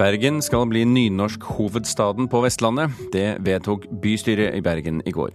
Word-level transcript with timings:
Bergen 0.00 0.38
skal 0.40 0.64
bli 0.64 0.80
nynorsk-hovedstaden 0.88 2.28
på 2.32 2.40
Vestlandet. 2.40 2.94
Det 3.12 3.34
vedtok 3.44 3.82
bystyret 4.00 4.54
i 4.56 4.62
Bergen 4.64 5.02
i 5.04 5.12
går. 5.12 5.34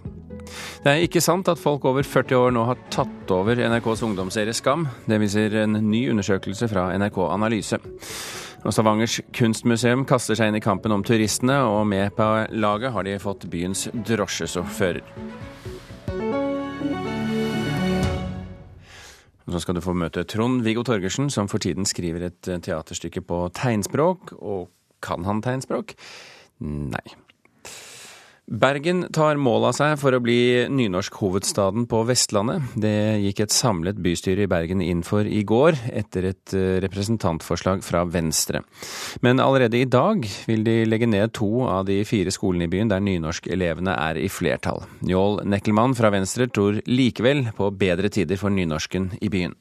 Det 0.82 0.90
er 0.90 1.04
ikke 1.06 1.22
sant 1.22 1.52
at 1.52 1.62
folk 1.62 1.86
over 1.86 2.02
40 2.02 2.40
år 2.40 2.56
nå 2.56 2.64
har 2.66 2.82
tatt 2.90 3.30
over 3.34 3.62
NRKs 3.62 4.02
ungdomsserie 4.08 4.58
Skam. 4.58 4.88
Det 5.06 5.20
viser 5.22 5.54
en 5.62 5.78
ny 5.86 6.08
undersøkelse 6.10 6.70
fra 6.72 6.88
NRK 6.98 7.22
Analyse. 7.28 7.78
Og 8.66 8.74
Stavangers 8.74 9.20
kunstmuseum 9.38 10.02
kaster 10.10 10.34
seg 10.34 10.50
inn 10.50 10.58
i 10.58 10.66
kampen 10.66 10.98
om 10.98 11.06
turistene, 11.06 11.60
og 11.62 11.86
med 11.86 12.18
på 12.18 12.32
laget 12.58 12.96
har 12.96 13.06
de 13.06 13.20
fått 13.22 13.46
byens 13.54 13.86
drosjesjåfører. 13.94 15.06
Så 19.46 19.62
skal 19.62 19.78
du 19.78 19.84
få 19.86 19.94
møte 19.94 20.24
Trond-Viggo 20.26 20.82
Torgersen, 20.88 21.30
som 21.30 21.50
for 21.52 21.62
tiden 21.62 21.86
skriver 21.86 22.30
et 22.32 22.50
teaterstykke 22.66 23.22
på 23.26 23.44
tegnspråk. 23.54 24.34
Og 24.42 24.72
kan 25.06 25.26
han 25.28 25.44
tegnspråk? 25.46 25.94
Nei. 26.66 27.06
Bergen 28.46 29.08
tar 29.10 29.40
mål 29.42 29.64
av 29.72 29.74
seg 29.74 29.96
for 29.98 30.14
å 30.14 30.22
bli 30.22 30.68
nynorsk-hovedstaden 30.70 31.88
på 31.90 32.04
Vestlandet. 32.06 32.76
Det 32.78 33.18
gikk 33.24 33.42
et 33.42 33.56
samlet 33.56 33.98
bystyre 34.06 34.46
i 34.46 34.50
Bergen 34.52 34.84
inn 34.86 35.02
for 35.02 35.26
i 35.26 35.42
går, 35.42 35.80
etter 35.90 36.28
et 36.30 36.54
eh, 36.54 36.78
representantforslag 36.86 37.82
fra 37.82 38.04
Venstre. 38.06 38.62
Men 39.26 39.42
allerede 39.42 39.82
i 39.82 39.90
dag 39.90 40.30
vil 40.46 40.62
de 40.68 40.78
legge 40.86 41.10
ned 41.10 41.34
to 41.34 41.66
av 41.66 41.90
de 41.90 42.04
fire 42.06 42.30
skolene 42.30 42.70
i 42.70 42.74
byen 42.76 42.94
der 42.94 43.02
nynorskelevene 43.02 43.98
er 43.98 44.22
i 44.22 44.30
flertall. 44.30 44.86
Njål 45.02 45.42
Nekkelmann 45.50 45.98
fra 45.98 46.14
Venstre 46.14 46.46
tror 46.46 46.84
likevel 46.86 47.48
på 47.58 47.74
bedre 47.74 48.14
tider 48.14 48.38
for 48.38 48.54
nynorsken 48.54 49.16
i 49.26 49.34
byen. 49.34 49.58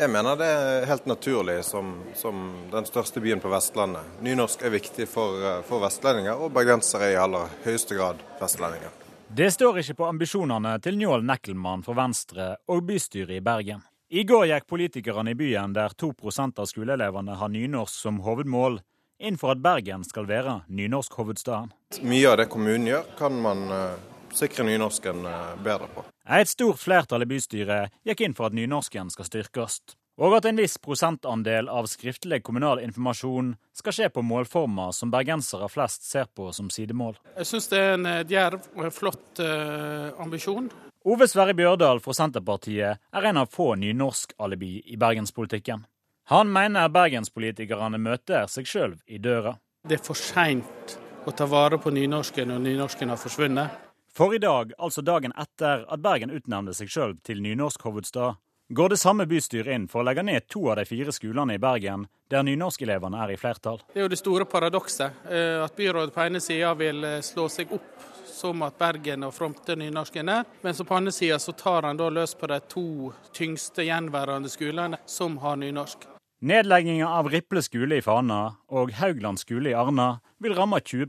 Jeg 0.00 0.08
mener 0.08 0.36
det 0.40 0.46
er 0.48 0.86
helt 0.88 1.04
naturlig 1.04 1.58
som, 1.68 1.90
som, 2.16 2.38
den 2.72 2.86
største 2.88 3.20
byen 3.20 3.40
på 3.40 3.50
Vestlandet. 3.52 4.06
Nynorsk 4.24 4.62
er 4.64 4.72
viktig 4.72 5.04
for, 5.04 5.36
eh, 5.44 5.58
for 5.68 5.82
vestlendinger, 5.84 6.40
og 6.40 6.54
bergensere 6.56 7.10
er 7.10 7.18
i 7.18 7.18
aller 7.20 7.52
høyeste 7.66 7.98
grad 7.98 8.22
vestlendinger. 8.40 8.94
Det 9.28 9.50
står 9.52 9.82
ikke 9.82 9.98
på 9.98 10.06
ambisjonene 10.08 10.72
til 10.80 10.96
Njål 10.96 11.26
Nekkelmann 11.28 11.84
for 11.84 11.98
Venstre 12.00 12.54
og 12.72 12.80
bystyret 12.88 13.36
i 13.36 13.42
Bergen. 13.44 13.84
I 14.08 14.24
går 14.24 14.46
gikk 14.48 14.70
politikerne 14.72 15.34
i 15.34 15.36
byen, 15.36 15.76
der 15.76 15.92
2% 15.92 16.64
av 16.64 16.70
skoleelevene 16.72 17.36
har 17.36 17.52
nynorsk 17.52 18.00
som 18.08 18.22
hovedmål, 18.24 18.80
inn 19.20 19.36
for 19.36 19.52
at 19.52 19.60
Bergen 19.60 20.08
skal 20.08 20.24
være 20.24 20.62
nynorsk-hovedstaden. 20.72 21.74
Mye 22.08 22.32
av 22.32 22.40
det 22.40 22.48
kommunen 22.48 22.88
gjør, 22.88 23.04
kan 23.20 23.36
man 23.36 23.68
uh, 23.68 24.09
sikre 24.36 24.66
nynorsken 24.66 25.24
uh, 25.26 25.54
bedre 25.62 25.88
på. 25.94 26.04
Et 26.30 26.48
stort 26.48 26.78
flertall 26.78 27.24
i 27.24 27.30
bystyret 27.30 27.94
gikk 28.06 28.22
inn 28.26 28.36
for 28.36 28.50
at 28.50 28.56
nynorsken 28.56 29.10
skal 29.10 29.26
styrkes, 29.28 29.80
og 30.20 30.36
at 30.36 30.46
en 30.50 30.60
viss 30.60 30.76
prosentandel 30.82 31.70
av 31.72 31.88
skriftlig 31.88 32.42
kommunal 32.44 32.82
informasjon 32.84 33.54
skal 33.76 33.96
skje 33.96 34.10
på 34.12 34.24
målformer 34.26 34.92
som 34.96 35.12
bergensere 35.12 35.68
flest 35.72 36.04
ser 36.06 36.28
på 36.36 36.50
som 36.52 36.68
sidemål. 36.70 37.16
Jeg 37.38 37.48
syns 37.48 37.70
det 37.72 37.80
er 37.80 37.96
en 37.96 38.06
eh, 38.10 38.22
djerv 38.28 38.70
og 38.76 38.86
en 38.86 38.94
flott 38.94 39.42
uh, 39.42 40.12
ambisjon. 40.20 40.70
Ove 41.08 41.24
Sverre 41.30 41.56
Bjørdal 41.56 42.02
fra 42.04 42.12
Senterpartiet 42.12 43.00
er 43.00 43.30
en 43.30 43.40
av 43.40 43.48
få 43.48 43.72
nynorsk-alibi 43.80 44.74
i 44.92 45.00
bergenspolitikken. 45.00 45.86
Han 46.30 46.52
mener 46.52 46.92
bergenspolitikerne 46.92 47.98
møter 47.98 48.44
seg 48.52 48.68
sjøl 48.68 48.98
i 49.08 49.18
døra. 49.18 49.56
Det 49.88 49.96
er 49.96 50.04
for 50.04 50.18
seint 50.18 50.98
å 51.24 51.32
ta 51.32 51.48
vare 51.48 51.80
på 51.80 51.90
nynorsken 51.96 52.52
når 52.52 52.60
nynorsken 52.66 53.10
har 53.10 53.18
forsvunnet. 53.18 53.89
For 54.20 54.34
i 54.34 54.38
dag, 54.38 54.72
altså 54.76 55.00
dagen 55.00 55.32
etter 55.32 55.86
at 55.88 56.00
Bergen 56.04 56.28
utnevnte 56.36 56.74
seg 56.76 56.90
sjøl 56.92 57.14
til 57.24 57.38
nynorsk-hovedstad, 57.40 58.34
går 58.76 58.90
det 58.92 58.98
samme 59.00 59.24
bystyret 59.24 59.72
inn 59.72 59.86
for 59.88 60.02
å 60.02 60.04
legge 60.04 60.20
ned 60.28 60.44
to 60.52 60.66
av 60.68 60.76
de 60.76 60.84
fire 60.84 61.14
skolene 61.16 61.56
i 61.56 61.62
Bergen, 61.62 62.04
der 62.28 62.44
nynorskelevene 62.44 63.16
er 63.16 63.32
i 63.32 63.38
flertall. 63.40 63.80
Det 63.94 64.02
er 64.02 64.04
jo 64.04 64.10
det 64.12 64.18
store 64.20 64.44
paradokset, 64.44 65.24
eh, 65.24 65.56
at 65.64 65.72
byrådet 65.72 66.12
på 66.12 66.26
ene 66.26 66.44
sida 66.44 66.74
vil 66.76 67.00
eh, 67.08 67.16
slå 67.24 67.48
seg 67.48 67.72
opp 67.72 68.04
som 68.28 68.60
at 68.68 68.76
Bergen 68.76 69.24
og 69.24 69.32
fronter 69.38 69.80
nynorsken 69.80 70.34
er, 70.36 70.44
men 70.60 70.76
så 70.76 70.84
på 70.84 71.00
andre 71.00 71.16
sida 71.16 71.40
så 71.40 71.56
tar 71.56 71.88
han 71.88 71.96
da 71.96 72.12
løs 72.12 72.36
på 72.36 72.52
de 72.52 72.60
to 72.76 72.86
tyngste 73.32 73.88
gjenværende 73.88 74.52
skolene 74.52 75.00
som 75.08 75.40
har 75.40 75.56
nynorsk. 75.64 76.04
Nedlegginga 76.44 77.08
av 77.08 77.32
Riple 77.32 77.64
skole 77.64 77.96
i 77.96 78.04
Fana 78.04 78.44
og 78.68 78.92
Haugland 79.00 79.40
skole 79.40 79.72
i 79.72 79.76
Arna 79.88 80.12
vil 80.44 80.60
ramme 80.60 80.84
20 80.84 81.08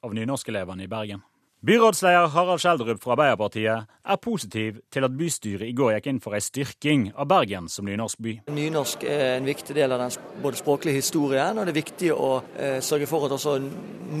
av 0.00 0.16
nynorskelevene 0.16 0.88
i 0.88 0.94
Bergen. 0.96 1.20
Byrådsleder 1.64 2.26
Harald 2.26 2.60
Schjelderup 2.60 3.00
fra 3.00 3.14
Arbeiderpartiet 3.14 3.86
er 4.04 4.18
positiv 4.20 4.76
til 4.92 5.06
at 5.06 5.14
bystyret 5.16 5.64
i 5.64 5.72
går 5.72 5.94
gikk 5.96 6.08
inn 6.10 6.18
for 6.20 6.36
en 6.36 6.44
styrking 6.44 7.06
av 7.16 7.30
Bergen 7.30 7.70
som 7.72 7.88
nynorsk 7.88 8.20
by. 8.20 8.34
Nynorsk 8.52 9.06
er 9.08 9.38
en 9.38 9.48
viktig 9.48 9.74
del 9.74 9.94
av 9.96 10.02
den 10.04 10.12
både 10.44 10.60
språklige 10.60 11.00
historien, 11.00 11.56
og 11.56 11.64
det 11.64 11.72
er 11.72 11.78
viktig 11.80 12.12
å 12.12 12.30
eh, 12.60 12.76
sørge 12.84 13.08
for 13.08 13.24
at 13.24 13.38
også 13.38 13.56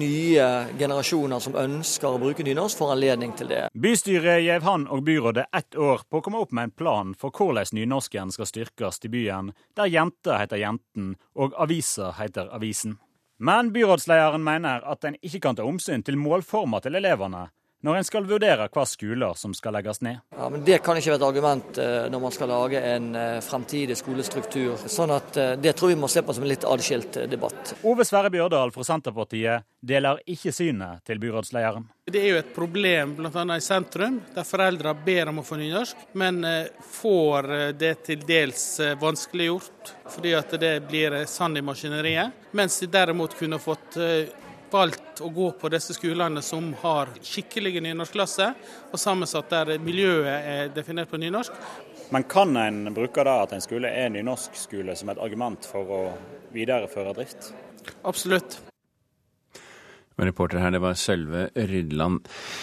nye 0.00 0.48
generasjoner 0.80 1.44
som 1.44 1.60
ønsker 1.60 2.08
å 2.08 2.22
bruke 2.24 2.46
nynorsk, 2.46 2.80
får 2.80 2.96
anledning 2.96 3.36
til 3.36 3.52
det. 3.52 3.62
Bystyret 3.76 4.40
gjev 4.42 4.64
han 4.64 4.88
og 4.88 5.04
byrådet 5.06 5.46
ett 5.52 5.76
år 5.76 6.08
på 6.08 6.18
å 6.22 6.24
komme 6.24 6.40
opp 6.40 6.56
med 6.56 6.70
en 6.70 6.76
plan 6.80 7.14
for 7.20 7.36
hvordan 7.36 7.68
nynorsken 7.76 8.32
skal 8.32 8.48
styrkes 8.48 9.04
i 9.04 9.12
byen, 9.12 9.52
der 9.76 9.92
jenter 9.92 10.40
heter 10.40 10.64
Jenten 10.64 11.18
og 11.36 11.52
aviser 11.60 12.16
heter 12.16 12.48
Avisen. 12.56 12.96
Men 13.38 13.72
byrådslederen 13.72 14.44
mener 14.44 14.84
at 14.88 15.04
en 15.04 15.16
ikke 15.22 15.40
kan 15.44 15.56
ta 15.56 15.64
omsyn 15.68 16.02
til 16.02 16.16
målformer 16.18 16.80
til 16.84 16.96
elevene 16.96 17.48
når 17.84 17.98
en 17.98 18.06
skal 18.06 18.26
vurdere 18.28 18.68
hva 18.72 18.84
skoler 18.88 19.36
som 19.38 19.54
skal 19.54 19.76
legges 19.76 20.00
ned. 20.04 20.22
Ja, 20.36 20.48
men 20.50 20.64
Det 20.64 20.78
kan 20.84 20.96
ikke 20.96 21.12
være 21.12 21.20
et 21.20 21.26
argument 21.28 21.78
eh, 21.78 22.06
når 22.10 22.22
man 22.22 22.34
skal 22.34 22.50
lage 22.50 22.80
en 22.80 23.10
eh, 23.14 23.40
fremtidig 23.44 23.96
skolestruktur. 23.98 24.76
Sånn 24.90 25.12
at 25.14 25.36
eh, 25.36 25.54
Det 25.60 25.74
tror 25.76 25.92
vi 25.92 25.98
må 26.00 26.08
se 26.08 26.22
på 26.24 26.34
som 26.34 26.46
en 26.46 26.50
litt 26.50 26.64
adskilt 26.66 27.18
debatt. 27.30 27.74
Ove 27.86 28.06
Sverre 28.08 28.32
Bjørdal 28.32 28.72
fra 28.74 28.86
Senterpartiet 28.86 29.66
deler 29.86 30.22
ikke 30.26 30.54
synet 30.54 31.04
til 31.06 31.20
byrådslederen. 31.22 31.84
Det 32.06 32.22
er 32.22 32.32
jo 32.32 32.40
et 32.40 32.54
problem 32.54 33.16
bl.a. 33.18 33.44
i 33.56 33.62
sentrum, 33.62 34.20
der 34.34 34.46
foreldre 34.46 34.94
ber 35.06 35.30
om 35.30 35.42
å 35.42 35.44
få 35.46 35.58
nynorsk, 35.58 36.08
men 36.18 36.38
får 36.94 37.48
det 37.78 37.92
til 38.06 38.22
dels 38.26 38.64
vanskeliggjort 39.02 39.92
fordi 40.14 40.34
at 40.38 40.54
det 40.62 40.72
blir 40.86 41.18
sand 41.26 41.58
i 41.58 41.64
maskineriet. 41.66 42.46
Mens 42.54 42.78
de 42.82 42.90
derimot 42.90 43.34
kunne 43.38 43.58
fått 43.62 43.98
valgt 44.76 45.22
å 45.24 45.30
gå 45.32 45.50
på 45.60 45.70
disse 45.72 45.96
skolene 45.96 46.42
som 46.44 46.70
har 46.82 47.10
skikkelige 47.24 47.82
nynorskklasser, 47.84 48.54
og 48.92 49.00
sammensatt 49.00 49.50
der 49.52 49.76
miljøet 49.82 50.36
er 50.36 50.72
definert 50.76 51.10
på 51.10 51.20
nynorsk. 51.20 51.56
Men 52.14 52.26
kan 52.30 52.54
en 52.60 52.94
bruke 52.94 53.24
da 53.26 53.40
at 53.42 53.56
en 53.56 53.64
skole 53.64 53.90
er 53.90 54.12
nynorskskole 54.14 54.94
som 54.98 55.10
et 55.10 55.22
argument 55.22 55.66
for 55.66 55.90
å 55.90 56.00
videreføre 56.54 57.16
drift? 57.16 57.50
Absolutt. 58.06 58.60
Reporter 60.16 60.62
her, 60.62 60.72
det 60.72 60.80
var 60.80 60.96
Sølve 60.96 61.48
Rydland. 61.52 62.22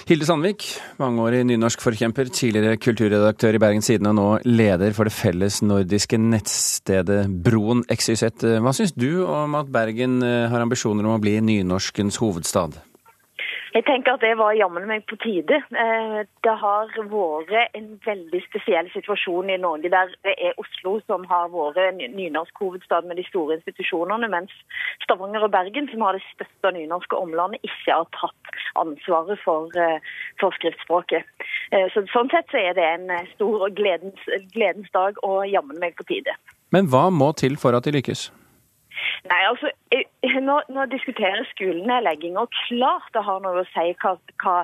Hilde 0.09 0.25
Sandvik, 0.25 0.65
mangeårig 0.97 1.43
nynorskforkjemper, 1.45 2.31
tidligere 2.33 2.79
kulturredaktør 2.81 3.53
i 3.53 3.61
Bergens 3.61 3.91
Tidende 3.91 4.13
og 4.13 4.17
nå 4.17 4.29
leder 4.49 4.95
for 4.97 5.05
det 5.05 5.13
felles 5.13 5.59
nordiske 5.61 6.17
nettstedet 6.17 7.27
Broen 7.45 7.85
XYZ. 7.93 8.47
Hva 8.63 8.73
syns 8.73 8.95
du 8.97 9.21
om 9.27 9.59
at 9.59 9.69
Bergen 9.73 10.21
eh, 10.25 10.49
har 10.49 10.65
ambisjoner 10.65 11.05
om 11.05 11.19
å 11.19 11.21
bli 11.21 11.37
nynorskens 11.45 12.17
hovedstad? 12.23 12.81
Jeg 13.73 13.85
tenker 13.88 14.13
at 14.13 14.22
det 14.22 14.35
var 14.38 14.53
jammen 14.53 14.84
meg 14.85 15.06
på 15.09 15.17
tide. 15.23 15.57
Eh, 15.57 16.17
det 16.45 16.53
har 16.61 16.91
vært 17.09 17.73
en 17.73 17.88
veldig 18.06 18.41
spesiell 18.45 18.89
situasjon 18.94 19.50
i 19.50 19.57
Norge 19.57 19.89
der 19.89 20.11
det 20.28 20.35
er 20.38 20.59
Oslo 20.61 21.00
som 21.07 21.25
har 21.31 21.50
vært 21.50 21.97
nynorsk 22.13 22.62
hovedstad 22.62 23.07
med 23.09 23.17
de 23.17 23.25
store 23.25 23.57
institusjonene, 23.57 24.29
mens 24.29 24.53
Stavanger 25.06 25.47
og 25.47 25.56
Bergen, 25.56 25.89
som 25.89 26.06
har 26.06 26.19
det 26.19 26.22
største 26.28 26.73
nynorske 26.78 27.17
omlandet, 27.17 27.66
ikke 27.66 27.97
har 27.97 28.06
tatt 28.13 28.62
ansvaret 28.83 29.41
for, 29.41 29.73
eh, 29.73 29.97
for 30.39 30.53
skriftspråket. 30.59 31.25
Eh, 31.71 31.89
så 31.89 32.06
Sånn 32.13 32.30
sett 32.30 32.45
så 32.51 32.59
er 32.62 32.74
det 32.77 32.83
en 32.86 33.09
stor 33.33 33.69
gledens, 33.74 34.21
gledens 34.53 34.92
dag 34.94 35.18
og 35.24 35.47
jammen 35.50 35.80
meg 35.80 35.95
på 35.97 36.06
tide. 36.06 36.36
Men 36.69 36.86
hva 36.94 37.09
må 37.09 37.33
til 37.33 37.57
for 37.57 37.74
at 37.74 37.89
de 37.89 37.95
lykkes? 37.97 38.30
Nei, 39.30 39.42
altså, 39.50 39.71
Nå, 40.48 40.56
nå 40.75 40.86
diskuterer 40.92 41.44
skolenedlegging, 41.51 42.38
og 42.39 42.50
klart 42.65 43.12
det 43.13 43.24
har 43.27 43.44
noe 43.44 43.62
å 43.62 43.69
si 43.74 43.92
hva, 44.01 44.15
hva 44.42 44.56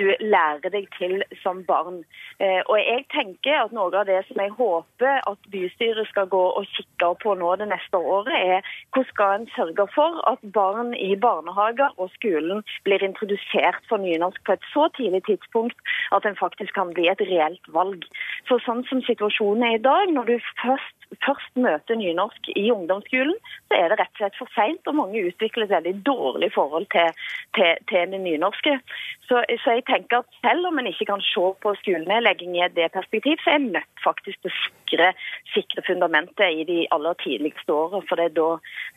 du 0.00 0.08
lærer 0.20 0.70
deg 0.72 0.88
til 0.98 1.22
som 1.42 1.62
barn. 1.68 2.02
Eh, 2.40 2.60
og 2.66 2.78
jeg 2.80 3.04
tenker 3.14 3.64
at 3.64 3.74
Noe 3.74 3.90
av 3.98 4.06
det 4.08 4.20
som 4.28 4.40
jeg 4.42 4.54
håper 4.58 5.20
at 5.30 5.48
bystyret 5.52 6.08
skal 6.10 6.28
gå 6.30 6.42
og 6.58 6.66
kikke 6.76 7.10
på 7.22 7.34
nå 7.38 7.54
det 7.60 7.68
neste 7.70 7.98
året, 7.98 8.34
er 8.34 8.74
hvordan 8.94 9.10
skal 9.10 9.34
en 9.38 9.48
sørge 9.54 9.86
for 9.94 10.20
at 10.30 10.42
barn 10.54 10.94
i 10.94 11.14
barnehager 11.20 11.94
og 11.98 12.10
skolen 12.14 12.62
blir 12.86 13.02
introdusert 13.06 13.82
for 13.88 14.02
nynorsk 14.02 14.42
på 14.46 14.56
et 14.56 14.68
så 14.72 14.88
tidlig 14.96 15.24
tidspunkt 15.28 15.94
at 16.16 16.26
en 16.26 16.38
faktisk 16.38 16.74
kan 16.74 16.94
bli 16.94 17.08
et 17.10 17.22
reelt 17.28 17.72
valg. 17.76 18.06
For 18.48 18.62
sånn 18.66 18.84
som 18.90 19.02
situasjonen 19.06 19.66
er 19.68 19.78
i 19.78 19.84
dag, 19.84 20.12
når 20.14 20.30
du 20.30 20.36
først 20.62 21.04
først 21.22 21.56
møter 21.56 21.98
nynorsk 21.98 22.48
i 22.56 22.70
ungdomsskolen, 22.72 23.36
så 23.68 23.78
er 23.78 23.90
det 23.90 23.98
rett 24.00 24.14
og 24.14 24.20
slett 24.20 24.38
for 24.38 24.50
seint, 24.54 24.82
og 24.88 24.96
mange 24.98 25.22
utvikler 25.28 25.66
et 25.66 25.74
veldig 25.74 25.94
dårlig 26.06 26.50
forhold 26.54 26.86
til, 26.94 27.10
til, 27.56 27.72
til 27.90 28.14
det 28.14 28.20
nynorske. 28.24 28.76
Så, 29.28 29.44
så, 29.62 29.76
jeg 29.76 29.83
tenker 29.88 30.22
at 30.22 30.38
selv 30.44 30.68
om 30.70 30.78
en 30.80 30.88
ikke 30.90 31.06
kan 31.08 31.22
se 31.24 31.44
på 31.62 31.74
skolenedlegging 31.80 32.56
i 32.58 32.68
det 32.74 32.90
perspektiv, 32.94 33.38
så 33.42 33.54
er 33.54 33.60
en 33.60 33.70
nødt 33.76 34.02
faktisk 34.04 34.40
til 34.42 34.50
å 34.50 34.54
sikre, 34.58 35.10
sikre 35.54 35.84
fundamentet 35.86 36.58
i 36.60 36.66
de 36.68 36.78
aller 36.94 37.16
tidligste 37.22 37.74
årene. 37.74 38.02
For 38.08 38.20
det 38.20 38.28
er 38.30 38.34
da, 38.38 38.48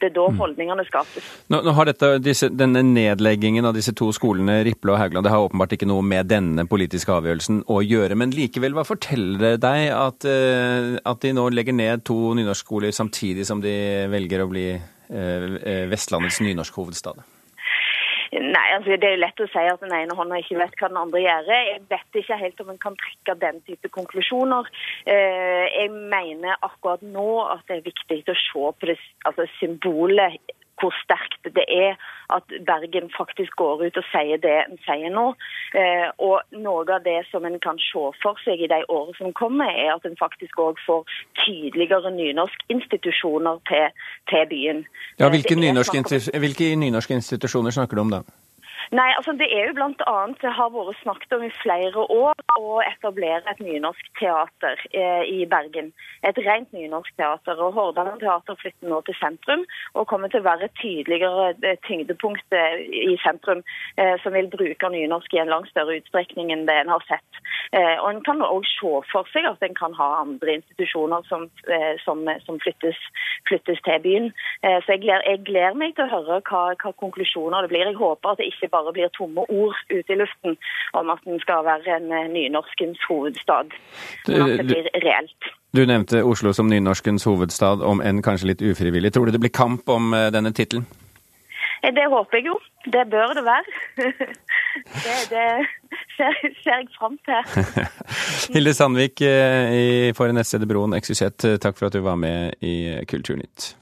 det 0.02 0.10
er 0.10 0.16
da 0.18 0.26
mm. 0.32 0.42
holdningene 0.42 0.88
skapes. 0.88 1.30
Nå, 1.54 1.62
nå 1.66 1.76
har 1.78 1.92
dette, 1.92 2.12
disse, 2.24 2.50
denne 2.54 2.84
nedleggingen 2.88 3.68
av 3.68 3.78
disse 3.78 3.96
to 3.98 4.10
skolene, 4.16 4.60
Riple 4.68 4.96
og 4.96 5.02
Haugland, 5.02 5.28
det 5.28 5.34
har 5.34 5.48
åpenbart 5.48 5.78
ikke 5.78 5.90
noe 5.90 6.06
med 6.06 6.32
denne 6.32 6.68
politiske 6.70 7.14
avgjørelsen 7.14 7.64
å 7.72 7.82
gjøre. 7.86 8.18
Men 8.20 8.36
likevel, 8.36 8.76
hva 8.78 8.88
forteller 8.88 9.44
det 9.44 9.64
deg 9.66 9.88
at, 9.96 10.28
eh, 10.28 10.98
at 11.04 11.24
de 11.24 11.34
nå 11.38 11.48
legger 11.54 11.76
ned 11.78 12.06
to 12.08 12.36
nynorskskoler 12.38 12.96
samtidig 12.96 13.48
som 13.48 13.64
de 13.64 13.74
velger 14.12 14.44
å 14.44 14.52
bli 14.52 14.70
eh, 14.76 15.50
eh, 15.64 15.88
Vestlandets 15.92 16.42
nynorskhovedstad? 16.44 17.26
Altså 18.78 18.98
Det 19.02 19.10
er 19.10 19.16
jo 19.16 19.24
lett 19.24 19.42
å 19.42 19.50
si 19.50 19.64
at 19.72 19.82
den 19.82 19.96
ene 19.98 20.18
hånda 20.18 20.42
ikke 20.42 20.60
vet 20.60 20.78
hva 20.78 20.92
den 20.92 21.02
andre 21.02 21.24
gjør. 21.24 21.50
Jeg 21.50 21.82
vet 21.90 22.20
ikke 22.22 22.42
helt 22.44 22.62
om 22.62 22.70
en 22.74 22.84
kan 22.84 23.00
trekke 23.02 23.38
den 23.42 23.64
type 23.66 23.90
konklusjoner. 23.96 24.70
Jeg 25.08 25.90
mener 25.90 26.62
akkurat 26.62 27.02
nå 27.02 27.30
at 27.48 27.66
det 27.68 27.80
er 27.80 27.88
viktig 27.90 28.22
å 28.30 28.38
se 28.38 28.70
på 28.78 28.92
det, 28.92 29.00
altså 29.26 29.48
symbolet 29.58 30.38
hvor 30.82 30.94
sterkt 31.04 31.48
det 31.58 31.66
er 31.74 31.98
at 32.36 32.54
Bergen 32.70 33.10
faktisk 33.18 33.56
går 33.62 33.84
ut 33.88 33.98
og 33.98 34.06
sier 34.12 34.38
det 34.46 34.56
en 34.64 34.80
sier 34.86 35.14
nå. 35.14 35.26
Eh, 35.82 36.08
og 36.28 36.58
noe 36.66 36.86
av 36.94 37.06
det 37.06 37.20
som 37.32 37.46
en 37.50 37.58
kan 37.64 37.80
se 37.82 38.04
for 38.22 38.42
seg 38.44 38.62
i 38.62 38.70
de 38.72 38.82
årene 38.86 39.18
som 39.18 39.34
kommer, 39.42 39.72
er 39.72 39.96
at 39.96 40.06
en 40.06 40.18
faktisk 40.20 40.60
òg 40.62 40.82
får 40.86 41.06
tydeligere 41.44 42.12
nynorskinstitusjoner 42.20 43.64
til, 43.70 43.88
til 44.30 44.50
byen. 44.54 44.84
Ja, 45.22 45.32
hvilke, 45.34 45.56
eh, 45.56 45.64
nynorske, 45.66 46.04
hvilke 46.46 46.76
nynorske 46.76 47.18
institusjoner 47.18 47.74
snakker 47.80 47.98
du 47.98 48.06
om 48.06 48.14
da? 48.20 48.26
Nei, 48.92 49.10
altså 49.18 49.34
Det 49.36 49.48
er 49.52 49.68
jo 49.68 49.74
bl.a. 49.76 50.18
det 50.42 50.52
har 50.56 50.70
vært 50.72 51.00
snakket 51.02 51.34
om 51.36 51.44
i 51.44 51.52
flere 51.60 52.04
år 52.08 52.38
å 52.56 52.78
etablere 52.86 53.44
et 53.52 53.60
nynorsk 53.60 54.06
teater 54.20 54.80
eh, 54.96 55.24
i 55.28 55.44
Bergen. 55.50 55.92
Et 56.24 56.40
rent 56.46 56.72
nynorsk 56.72 57.12
teater. 57.20 57.60
og 57.60 57.74
Hordaland 57.76 58.22
teater 58.24 58.56
flytter 58.62 58.88
nå 58.88 59.02
til 59.04 59.18
sentrum 59.20 59.66
og 59.94 60.08
kommer 60.08 60.32
til 60.32 60.40
å 60.40 60.48
være 60.48 60.70
et 60.70 60.80
tydeligere 60.80 61.50
eh, 61.68 61.76
tyngdepunkt 61.88 62.56
eh, 62.56 62.80
i 63.12 63.18
sentrum, 63.24 63.64
som 64.24 64.34
vil 64.34 64.48
bruke 64.52 64.90
nynorsk 64.94 65.34
i 65.34 65.42
en 65.42 65.52
langt 65.52 65.70
større 65.74 65.98
utstrekning 66.00 66.52
enn 66.54 66.66
det 66.70 66.76
en 66.80 66.92
har 66.94 67.04
sett. 67.10 67.42
Og 67.76 68.08
En 68.08 68.22
kan 68.24 68.42
òg 68.46 68.64
se 68.70 68.92
for 69.12 69.28
seg 69.34 69.48
at 69.50 69.64
en 69.66 69.76
kan 69.76 69.96
ha 69.98 70.08
andre 70.22 70.58
institusjoner 70.60 71.26
som, 71.28 71.48
som, 72.04 72.22
som 72.46 72.60
flyttes, 72.64 73.00
flyttes, 73.50 73.82
til 73.84 74.00
byen. 74.04 74.30
så 74.62 74.94
jeg 74.94 75.02
gleder, 75.04 75.26
jeg 75.28 75.44
gleder, 75.50 75.80
meg 75.80 75.96
til 75.98 76.06
å 76.06 76.14
høre 76.14 76.40
hva, 76.48 76.62
hva 76.80 76.94
konklusjoner 77.02 77.66
det 77.66 77.72
blir. 77.74 77.90
Jeg 77.90 78.00
håper 78.00 78.32
at 78.32 78.42
det 78.42 78.50
ikke 78.52 78.72
bare 78.77 78.77
bare 78.78 78.94
blir 78.96 79.12
tomme 79.18 79.46
ord 79.48 79.78
ute 79.90 80.14
i 80.14 80.20
luften 80.22 80.58
om 81.00 81.10
at 81.14 81.24
den 81.26 81.42
skal 81.44 81.66
være 81.68 81.98
en 81.98 82.12
eh, 82.12 82.30
nynorskens 82.36 83.02
hovedstad. 83.10 83.74
Men 84.28 84.46
at 84.46 84.62
det 84.62 84.68
blir 84.72 84.92
reelt. 85.06 85.52
Du 85.76 85.84
nevnte 85.86 86.24
Oslo 86.24 86.54
som 86.54 86.70
nynorskens 86.72 87.28
hovedstad, 87.28 87.84
om 87.86 88.02
enn 88.02 88.24
kanskje 88.26 88.54
litt 88.54 88.64
ufrivillig. 88.64 89.14
Tror 89.14 89.28
du 89.28 89.36
det 89.36 89.44
blir 89.44 89.54
kamp 89.54 89.90
om 89.90 90.14
eh, 90.18 90.30
denne 90.34 90.54
tittelen? 90.56 90.88
Eh, 91.84 91.94
det 91.94 92.08
håper 92.14 92.40
jeg 92.40 92.50
jo. 92.52 92.60
Det 92.88 93.04
bør 93.12 93.34
det 93.38 93.44
være. 93.48 93.80
det, 95.06 95.18
det 95.34 95.48
ser, 96.16 96.38
ser, 96.64 96.78
jeg 96.78 96.88
fram 96.98 97.18
til. 97.28 97.74
Hilde 98.56 98.74
Sandvik 98.74 99.20
for 100.18 100.32
nettstedet 100.32 100.70
Broen 100.70 100.96
XYZ, 100.96 101.60
takk 101.60 101.76
for 101.76 101.90
at 101.90 101.98
du 101.98 102.06
var 102.06 102.16
med 102.22 102.56
i 102.64 103.04
Kulturnytt. 103.10 103.74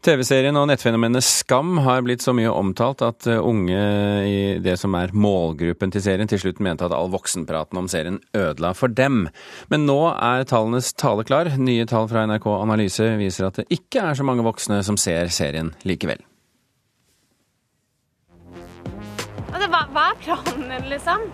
TV-serien 0.00 0.56
og 0.56 0.64
nettfenomenet 0.70 1.20
Skam 1.26 1.74
har 1.84 2.00
blitt 2.06 2.22
så 2.24 2.32
mye 2.32 2.48
omtalt 2.48 3.02
at 3.04 3.26
eh, 3.28 3.36
unge 3.36 3.80
i 4.24 4.36
det 4.64 4.78
som 4.80 4.94
er 4.96 5.12
målgruppen 5.12 5.92
til 5.92 6.00
serien, 6.00 6.28
til 6.30 6.40
slutt 6.40 6.62
mente 6.64 6.86
at 6.86 6.94
all 6.96 7.10
voksenpraten 7.12 7.76
om 7.76 7.88
serien 7.90 8.16
ødela 8.32 8.72
for 8.76 8.88
dem. 8.88 9.26
Men 9.68 9.84
nå 9.84 9.98
er 10.14 10.46
tallenes 10.48 10.94
tale 10.96 11.26
klar. 11.28 11.50
Nye 11.60 11.84
tall 11.90 12.08
fra 12.08 12.24
NRK 12.30 12.48
Analyse 12.54 13.10
viser 13.20 13.50
at 13.50 13.60
det 13.60 13.66
ikke 13.76 14.06
er 14.08 14.16
så 14.16 14.24
mange 14.24 14.46
voksne 14.46 14.80
som 14.86 14.96
ser 15.00 15.28
serien 15.36 15.74
likevel. 15.84 16.24
Hva, 19.70 19.84
hva 19.92 20.06
er 20.14 20.16
planen 20.24 20.88
liksom? 20.88 21.28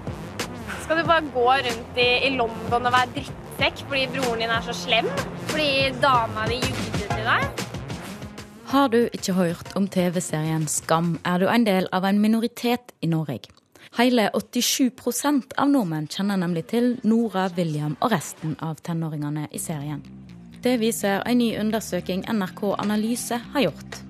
Skal 0.83 0.99
du 0.99 1.07
bare 1.07 1.23
gå 1.31 1.47
rundt 1.47 2.03
i, 2.03 2.09
i 2.27 2.35
London 2.35 2.91
og 2.91 2.99
være 2.99 3.15
drittsekk 3.15 3.87
fordi 3.87 4.05
broren 4.19 4.43
din 4.43 4.59
er 4.59 4.67
så 4.67 4.75
slem? 4.75 5.09
Fordi 5.55 5.71
dama 6.03 6.51
di 6.51 6.59
jugde 6.59 7.07
til 7.15 7.25
deg? 7.31 7.66
Har 8.67 8.89
du 8.89 9.05
ikke 9.15 9.33
hørt 9.37 9.69
om 9.79 9.85
TV-serien 9.87 10.65
Skam, 10.67 11.13
er 11.23 11.39
du 11.39 11.47
en 11.47 11.63
del 11.63 11.85
av 11.95 12.03
en 12.09 12.17
minoritet 12.19 12.91
i 12.99 13.07
Norge. 13.07 13.53
Hele 13.95 14.25
87% 14.35 15.55
av 15.55 15.71
nordmenn 15.71 16.09
kjenner 16.11 16.41
nemlig 16.41 16.65
til 16.73 16.89
Nora, 17.07 17.45
William 17.55 17.95
og 18.01 18.11
resten 18.11 18.57
av 18.59 18.81
tenåringene 18.83 19.47
i 19.55 19.61
serien. 19.63 20.03
Det 20.65 20.81
viser 20.83 21.23
en 21.23 21.39
ny 21.39 21.53
undersøking 21.61 22.27
NRK 22.27 22.65
Analyse 22.75 23.39
har 23.55 23.67
gjort. 23.69 24.01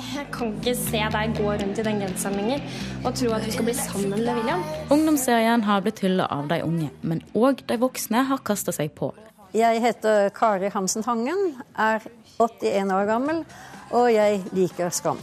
Jeg 0.00 0.24
kan 0.32 0.56
ikke 0.56 0.76
se 0.80 1.04
deg 1.12 1.36
gå 1.36 1.52
rundt 1.52 1.84
i 1.84 1.86
den 1.90 2.02
genseren 2.06 2.40
lenger 2.40 2.64
og 3.02 3.12
tro 3.20 3.36
at 3.36 3.44
du 3.44 3.52
skal 3.52 3.68
bli 3.68 3.76
sammen 3.76 4.16
med 4.16 4.24
William. 4.32 4.64
Ungdomsserien 4.96 5.68
har 5.68 5.84
blitt 5.84 6.00
hylla 6.00 6.32
av 6.32 6.48
de 6.48 6.62
unge, 6.64 6.88
men 7.04 7.20
òg 7.36 7.66
de 7.68 7.80
voksne 7.84 8.24
har 8.32 8.40
kasta 8.48 8.72
seg 8.72 8.96
på. 8.96 9.12
Jeg 9.52 9.84
heter 9.84 10.32
Kari 10.36 10.72
Hansen 10.72 11.04
Hangen, 11.04 11.58
er 11.76 12.00
81 12.40 12.96
år 12.96 13.12
gammel 13.12 13.44
og 13.94 14.08
jeg 14.12 14.42
liker 14.56 14.90
Skam. 14.94 15.20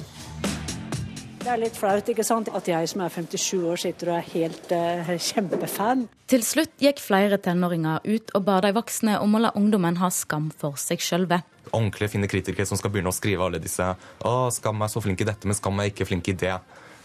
Det 1.43 1.51
er 1.51 1.59
litt 1.59 1.75
flaut 1.75 2.07
ikke 2.07 2.23
sant? 2.23 2.47
at 2.55 2.67
jeg 2.71 2.87
som 2.87 3.01
er 3.03 3.11
57 3.11 3.65
år 3.67 3.79
sitter 3.81 4.13
og 4.13 4.19
er 4.21 4.27
helt 4.31 4.69
uh, 4.71 5.09
kjempefan. 5.19 6.05
Til 6.31 6.45
slutt 6.47 6.71
gikk 6.79 7.01
flere 7.03 7.35
tenåringer 7.35 8.05
ut 8.07 8.31
og 8.31 8.45
ba 8.47 8.61
de 8.63 8.71
voksne 8.77 9.17
om 9.19 9.35
å 9.35 9.41
la 9.43 9.51
ungdommen 9.59 9.99
ha 9.99 10.07
skam 10.07 10.47
for 10.55 10.79
seg 10.79 11.03
sjølve. 11.03 11.41
Ordentlig 11.73 12.13
fine 12.13 12.29
kritikere 12.31 12.67
som 12.69 12.79
skal 12.79 12.93
begynne 12.93 13.11
å 13.11 13.17
skrive 13.17 13.43
alle 13.43 13.59
disse 13.59 13.89
å, 14.23 14.33
Skam 14.55 14.85
er 14.85 14.93
så 14.93 15.03
flink 15.03 15.19
i 15.19 15.27
dette, 15.27 15.49
men 15.49 15.59
Skam 15.59 15.83
er 15.83 15.91
ikke 15.91 16.07
flink 16.07 16.31
i 16.31 16.37
det. 16.45 16.55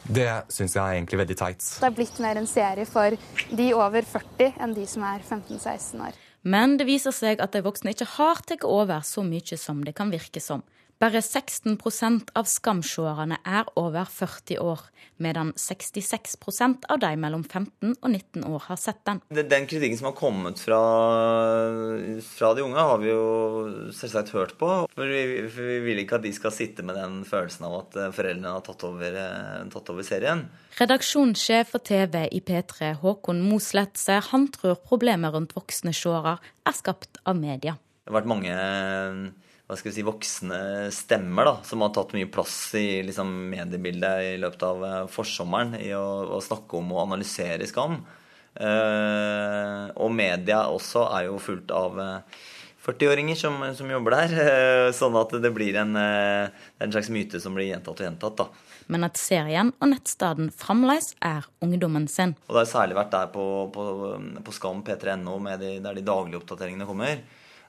Det 0.07 0.31
syns 0.55 0.77
jeg 0.77 0.85
er 0.85 1.01
egentlig 1.01 1.19
veldig 1.25 1.39
teit. 1.43 1.67
Det 1.67 1.91
er 1.91 1.99
blitt 1.99 2.23
mer 2.23 2.39
en 2.39 2.47
serie 2.49 2.87
for 2.87 3.19
de 3.51 3.69
over 3.75 4.07
40 4.07 4.63
enn 4.63 4.79
de 4.79 4.87
som 4.87 5.03
er 5.09 5.25
15-16 5.27 6.07
år. 6.07 6.25
Men 6.47 6.79
det 6.79 6.87
viser 6.87 7.13
seg 7.13 7.43
at 7.43 7.59
de 7.59 7.67
voksne 7.67 7.91
ikke 7.91 8.07
har 8.15 8.47
tatt 8.47 8.63
over 8.63 9.03
så 9.03 9.27
mye 9.27 9.59
som 9.59 9.83
det 9.83 9.99
kan 9.99 10.15
virke 10.15 10.41
som. 10.41 10.63
Bare 10.99 11.21
16% 11.23 12.33
av 12.35 12.47
skamseerne 12.51 13.37
er 13.47 13.69
over 13.79 14.09
40 14.11 14.59
år, 14.59 14.81
medan 15.23 15.53
66% 15.55 16.89
av 16.91 16.99
de 17.05 17.11
mellom 17.23 17.45
15 17.45 17.93
og 17.93 18.09
19 18.09 18.43
år 18.49 18.65
har 18.67 18.81
sett 18.83 19.05
den. 19.07 19.21
Den 19.31 19.69
kritikken 19.71 20.01
som 20.01 20.09
har 20.11 20.17
kommet 20.19 20.59
fra, 20.59 20.81
fra 22.33 22.51
de 22.59 22.67
unge, 22.67 22.89
har 22.91 22.99
vi 22.99 23.13
jo 23.13 23.23
selvsagt 23.95 24.35
hørt 24.35 24.57
på. 24.59 24.73
For 24.91 25.15
vi, 25.15 25.47
vi, 25.47 25.79
vil 25.87 26.03
ikke 26.03 26.19
at 26.19 26.27
de 26.27 26.35
skal 26.35 26.57
sitte 26.57 26.83
med 26.83 26.99
den 26.99 27.23
følelsen 27.29 27.71
av 27.71 27.79
at 27.85 28.03
foreldrene 28.19 28.59
har 28.59 28.67
tatt 28.67 28.87
over, 28.91 29.23
tatt 29.71 29.95
over 29.95 30.11
serien. 30.11 30.49
Redaksjonssjef 30.83 31.77
for 31.77 31.89
TV 31.95 32.25
i 32.27 32.43
P3, 32.43 32.97
Håkon 32.99 33.47
Moslett, 33.47 33.95
sier 34.03 34.33
han 34.33 34.51
tror 34.51 34.81
problemet 34.83 35.31
rundt 35.31 35.55
voksne 35.55 35.95
seere 35.95 36.41
er 36.43 36.75
skapt 36.75 37.23
av 37.23 37.39
media. 37.39 37.79
Det 38.03 38.11
har 38.11 38.19
vært 38.19 38.35
mange 38.35 38.63
hva 39.69 39.77
skal 39.77 39.91
vi 39.91 39.99
si, 39.99 40.05
voksne 40.07 40.59
stemmer 40.97 41.45
da, 41.45 41.57
som 41.61 41.83
har 41.85 41.91
tatt 41.93 42.15
mye 42.17 42.31
plass 42.33 42.73
i 42.81 43.03
liksom, 43.05 43.29
mediebildet 43.53 44.31
i 44.31 44.37
løpet 44.41 44.63
av 44.65 44.85
uh, 44.85 45.01
forsommeren 45.13 45.75
i 45.77 45.91
å, 45.93 46.05
å, 46.33 46.39
snakke 46.41 46.79
om 46.79 46.95
og 46.95 47.03
analysere 47.03 47.67
skam. 47.69 47.99
Uh, 48.57 49.93
og 50.01 50.15
media 50.17 50.63
også 50.73 51.03
er 51.19 51.27
jo 51.27 51.37
fullt 51.43 51.75
av 51.77 52.01
uh, 52.01 52.07
eh, 52.17 52.47
40-åringer 52.89 53.37
som, 53.37 53.61
som, 53.77 53.91
jobber 53.93 54.17
der. 54.17 54.33
sånn 54.97 55.19
at 55.21 55.35
det 55.45 55.51
blir 55.53 55.77
en, 55.77 55.93
en, 56.01 56.95
slags 56.95 57.11
myte 57.13 57.37
som 57.43 57.53
blir 57.53 57.69
gjentatt 57.69 58.01
og 58.01 58.07
gjentatt. 58.07 58.41
da. 58.41 58.79
Men 58.89 59.05
at 59.05 59.21
serien 59.21 59.75
og 59.77 59.91
nettstedet 59.91 60.47
fremdeles 60.57 61.11
er 61.21 61.45
ungdommen 61.61 62.09
sin. 62.09 62.33
Og 62.47 62.57
det 62.57 62.63
har 62.63 62.71
særlig 62.71 62.97
vært 62.97 63.13
der 63.13 63.29
på, 63.35 63.45
på, 63.75 63.85
på 64.47 64.57
Skam 64.57 64.81
p3.no, 64.87 65.37
de, 65.61 65.75
der 65.85 66.01
de 66.01 66.07
daglige 66.09 66.41
oppdateringene 66.41 66.89
kommer. 66.89 67.21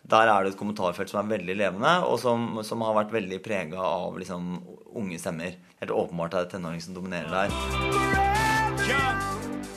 Der 0.09 0.29
er 0.31 0.43
det 0.43 0.53
et 0.53 0.59
kommentarfelt 0.59 1.11
som 1.11 1.19
er 1.21 1.37
veldig 1.37 1.55
levende, 1.59 1.91
og 2.07 2.19
som, 2.21 2.61
som 2.65 2.81
har 2.87 2.95
vært 2.97 3.13
veldig 3.13 3.41
prega 3.45 3.81
av 3.83 4.17
liksom, 4.17 4.55
unge 4.97 5.19
stemmer. 5.21 5.59
Helt 5.81 5.93
åpenbart 5.93 6.33
er 6.33 6.47
det 6.47 6.55
tenåring 6.55 6.81
som 6.81 6.95
dominerer 6.97 7.29
der. 7.29 7.49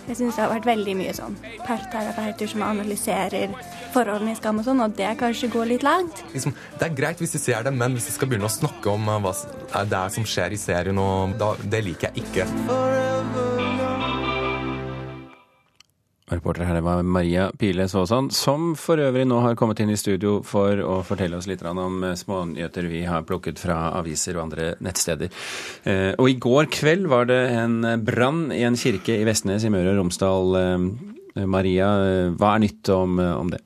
Jeg 0.08 0.18
syns 0.18 0.34
det 0.34 0.42
har 0.42 0.50
vært 0.50 0.66
veldig 0.66 0.94
mye 0.98 1.12
sånn 1.14 1.36
parterapeuter 1.62 2.50
som 2.50 2.64
analyserer 2.66 3.52
forholdene 3.94 4.34
i 4.34 4.38
Skam 4.38 4.58
og 4.58 4.66
sånn, 4.66 4.82
og 4.82 4.96
det 4.98 5.12
kanskje 5.20 5.52
går 5.52 5.70
litt 5.74 5.86
langt. 5.86 6.24
Liksom, 6.34 6.56
det 6.80 6.88
er 6.88 6.98
greit 6.98 7.22
hvis 7.22 7.36
de 7.36 7.42
ser 7.42 7.62
det, 7.66 7.74
men 7.76 7.94
hvis 7.94 8.10
de 8.10 8.16
skal 8.16 8.32
begynne 8.32 8.50
å 8.50 8.52
snakke 8.52 8.90
om 8.90 9.08
uh, 9.12 9.20
hva 9.22 9.86
det 9.86 10.02
er 10.02 10.12
som 10.16 10.26
skjer 10.26 10.56
i 10.56 10.60
serien, 10.60 10.98
og 10.98 11.38
da, 11.40 11.54
det 11.62 11.84
liker 11.86 12.10
jeg 12.10 12.26
ikke. 12.26 13.51
Reporter 16.32 16.66
her 16.66 16.78
det 16.78 16.84
var 16.84 17.02
Maria 17.04 17.50
Pile 17.58 17.86
Svåsand, 17.90 18.32
som 18.34 18.72
for 18.78 19.00
øvrig 19.02 19.26
nå 19.28 19.40
har 19.44 19.56
kommet 19.58 19.82
inn 19.82 19.92
i 19.92 19.98
studio 20.00 20.38
for 20.46 20.80
å 20.80 21.00
fortelle 21.06 21.38
oss 21.38 21.48
litt 21.50 21.64
om 21.68 22.02
eh, 22.04 22.16
smånyheter 22.18 22.88
vi 22.90 23.04
har 23.08 23.26
plukket 23.28 23.60
fra 23.60 23.92
aviser 23.98 24.38
og 24.38 24.46
andre 24.46 24.72
nettsteder. 24.82 25.32
Eh, 25.84 26.12
og 26.16 26.30
i 26.30 26.38
går 26.40 26.70
kveld 26.72 27.08
var 27.12 27.28
det 27.30 27.42
en 27.56 27.80
brann 28.04 28.46
i 28.54 28.62
en 28.66 28.78
kirke 28.78 29.18
i 29.18 29.28
Vestnes 29.28 29.66
i 29.66 29.72
Møre 29.72 29.92
og 29.92 30.00
Romsdal. 30.02 30.58
Eh, 30.62 31.44
Maria, 31.48 31.86
hva 32.36 32.54
er 32.54 32.60
nytt 32.66 32.90
om, 32.92 33.16
om 33.16 33.48
det? 33.48 33.62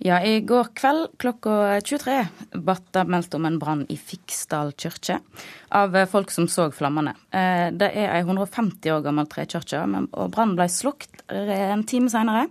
Ja, 0.00 0.16
I 0.24 0.38
går 0.40 0.70
kveld 0.72 1.10
klokka 1.20 1.76
23 1.84 2.14
ble 2.56 2.74
det 2.96 3.02
meldt 3.12 3.34
om 3.36 3.44
en 3.44 3.58
brann 3.60 3.82
i 3.92 3.98
Fiksdal 4.00 4.72
kirke 4.72 5.18
av 5.76 5.98
folk 6.08 6.32
som 6.32 6.46
så 6.48 6.70
flammene. 6.72 7.12
Eh, 7.28 7.66
det 7.76 7.90
er 7.92 8.14
ei 8.14 8.22
150 8.22 8.94
år 8.94 9.02
gammel 9.04 9.28
trekirke, 9.28 9.82
og 9.84 10.32
brannen 10.32 10.56
ble 10.56 10.70
slukket 10.72 11.20
en 11.28 11.84
time 11.84 12.08
senere. 12.08 12.46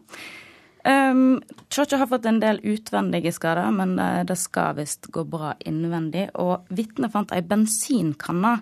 Um, 0.85 1.41
Kirka 1.73 1.97
har 1.97 2.07
fått 2.07 2.29
en 2.29 2.37
del 2.39 2.61
utvendige 2.63 3.33
skader, 3.35 3.73
men 3.73 3.97
eh, 3.99 4.21
det 4.29 4.37
skal 4.39 4.77
visst 4.77 5.09
gå 5.09 5.25
bra 5.25 5.55
innvendig. 5.65 6.29
Og 6.39 6.69
vitnet 6.69 7.11
fant 7.17 7.33
ei 7.33 7.41
bensinkanne 7.41 8.59